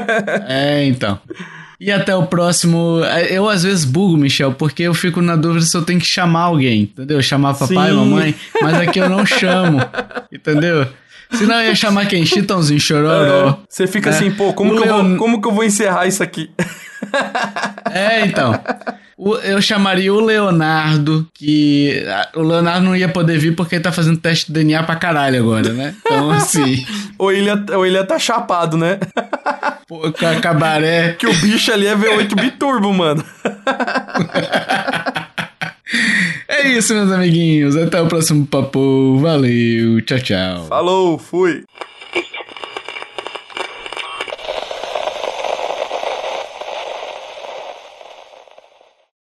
[0.48, 1.18] é, então.
[1.80, 3.00] E até o próximo.
[3.30, 6.42] Eu às vezes bugo, Michel, porque eu fico na dúvida se eu tenho que chamar
[6.42, 7.20] alguém, entendeu?
[7.22, 7.96] Chamar papai, Sim.
[7.96, 9.78] mamãe, mas aqui eu não chamo,
[10.30, 10.86] entendeu?
[11.32, 12.26] Senão eu ia chamar quem?
[12.26, 13.50] Chitãozinho Chororó.
[13.50, 14.12] É, você fica é.
[14.12, 16.50] assim, pô, como que, eu vou, como que eu vou encerrar isso aqui?
[17.92, 18.58] É, então.
[19.42, 24.18] eu chamaria o Leonardo, que o Leonardo não ia poder vir porque ele tá fazendo
[24.18, 25.94] teste de DNA pra caralho agora, né?
[26.00, 26.84] Então, assim.
[27.18, 28.98] ou, ele ia, ou ele ia tá chapado, né?
[29.88, 30.00] Pô,
[30.40, 31.14] cabaré.
[31.18, 33.24] Que o bicho ali é V8 biturbo, mano.
[36.48, 37.76] É isso, meus amiguinhos.
[37.76, 39.18] Até o próximo papo.
[39.18, 40.00] Valeu.
[40.02, 40.66] Tchau, tchau.
[40.66, 41.64] Falou, fui.